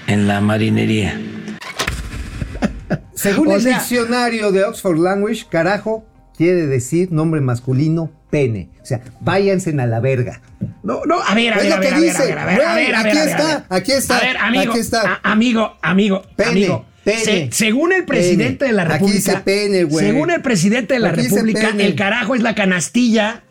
[0.06, 1.20] en la marinería.
[3.14, 6.04] Según O el sea- diccionario de Oxford Language, carajo
[6.36, 8.70] quiere decir nombre masculino pene.
[8.82, 10.40] O sea, váyanse a la verga.
[10.82, 12.22] no, no, a ver, a Es ver, lo a ver, que a ver, dice.
[12.22, 15.20] a ver, a ver, a aquí está, aquí está, A ver, amigo, aquí está.
[15.22, 16.86] a- amigo, amigo, Pene, amigo.
[17.04, 17.24] Pene.
[17.24, 18.70] Se- según el presidente Pene.
[18.72, 20.06] de la República, dice pene, güey.
[20.06, 23.42] según el presidente de la Aquí República, el carajo es la canastilla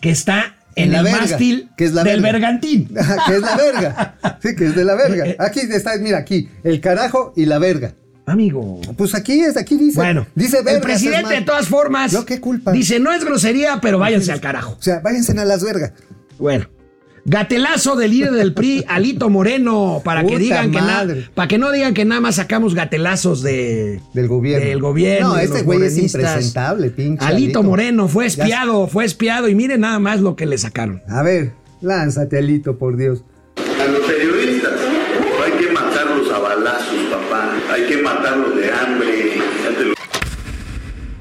[0.00, 2.38] que está en, la el verga, mástil que es la del verga.
[2.38, 2.88] bergantín.
[3.26, 4.14] que es la verga.
[4.42, 5.24] Sí, que es de la verga.
[5.44, 7.94] Aquí está, mira, aquí, el carajo y la verga.
[8.26, 8.80] Amigo.
[8.96, 9.96] Pues aquí es, aquí dice.
[9.96, 10.72] Bueno, dice verga.
[10.74, 12.70] el presidente de todas formas ¿Yo qué culpa?
[12.70, 14.76] dice no es grosería, pero váyanse al carajo.
[14.78, 15.92] O sea, váyanse a las vergas.
[16.38, 16.68] Bueno.
[17.24, 21.28] Gatelazo del líder del PRI, Alito Moreno, para que Puta digan que nada, madre.
[21.34, 24.66] para que no digan que nada más sacamos gatelazos de Del gobierno.
[24.66, 25.28] Del gobierno.
[25.28, 27.24] No, de este güey es impresentable, pinche.
[27.24, 31.02] Alito Moreno fue espiado, fue espiado y miren nada más lo que le sacaron.
[31.08, 33.22] A ver, lánzate, Alito, por Dios.
[33.56, 37.52] A los periodistas no hay que matarlos a balazos, papá.
[37.72, 39.32] Hay que matarlos de hambre.
[39.64, 39.94] Ya te lo-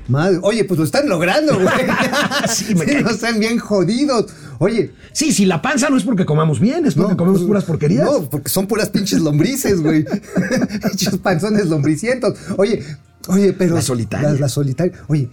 [0.10, 1.68] Madre, oye, pues lo están logrando, güey.
[2.53, 3.01] sí, me cae.
[3.03, 4.26] no están bien jodidos.
[4.60, 7.64] Oye, Sí, si la panza no es porque comamos bien, es porque comemos pues, puras
[7.66, 8.05] porquerías.
[8.05, 10.05] No, porque son puras pinches lombrices, güey.
[10.88, 12.38] Pinches panzones lombricientos.
[12.57, 12.84] Oye,
[13.28, 13.76] oye, pero.
[13.76, 14.30] La solitaria.
[14.32, 14.93] La, la solitaria.
[15.07, 15.30] Oye,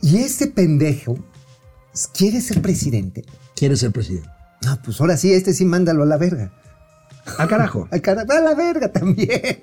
[0.00, 1.18] ¿y este pendejo
[2.14, 3.24] quiere ser presidente?
[3.56, 4.28] Quiere ser presidente.
[4.64, 6.52] No, pues ahora sí, este sí mándalo a la verga.
[7.38, 7.88] Al carajo.
[7.90, 9.60] Al cara, a la verga también.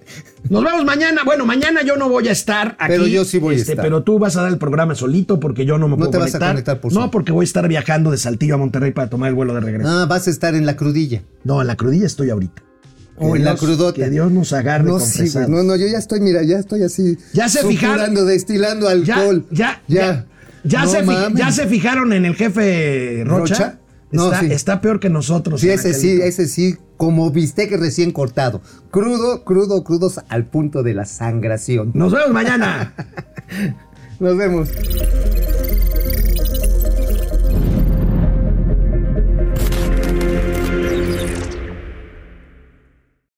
[0.49, 1.21] Nos vemos mañana.
[1.25, 2.87] Bueno, mañana yo no voy a estar aquí.
[2.93, 3.83] Pero yo sí voy a este, estar.
[3.85, 6.17] Pero tú vas a dar el programa solito porque yo no me No puedo te
[6.17, 6.79] vas a conectar.
[6.79, 9.53] por No, porque voy a estar viajando de Saltillo a Monterrey para tomar el vuelo
[9.53, 9.89] de regreso.
[9.89, 11.23] Ah, vas a estar en la crudilla.
[11.43, 12.63] No, en la crudilla estoy ahorita.
[13.19, 13.95] O en la crudota.
[13.99, 15.47] Que Dios nos agarre No, sí, güey.
[15.47, 17.17] No, no, yo ya estoy, mira, ya estoy así.
[17.33, 19.45] Ya se fijaron- destilando alcohol.
[19.49, 20.25] Ya, ya, ya.
[20.63, 21.05] Ya, No se,
[21.35, 23.53] ya se fijaron en el jefe Rocha.
[23.55, 23.79] ¿Rocha?
[24.11, 24.51] No, está, sí.
[24.51, 25.61] está peor que nosotros.
[25.61, 28.61] Sí, ese sí, ese sí, como bistec recién cortado.
[28.91, 31.91] Crudo, crudo, crudos al punto de la sangración.
[31.93, 32.93] Nos vemos mañana.
[34.19, 34.69] Nos vemos.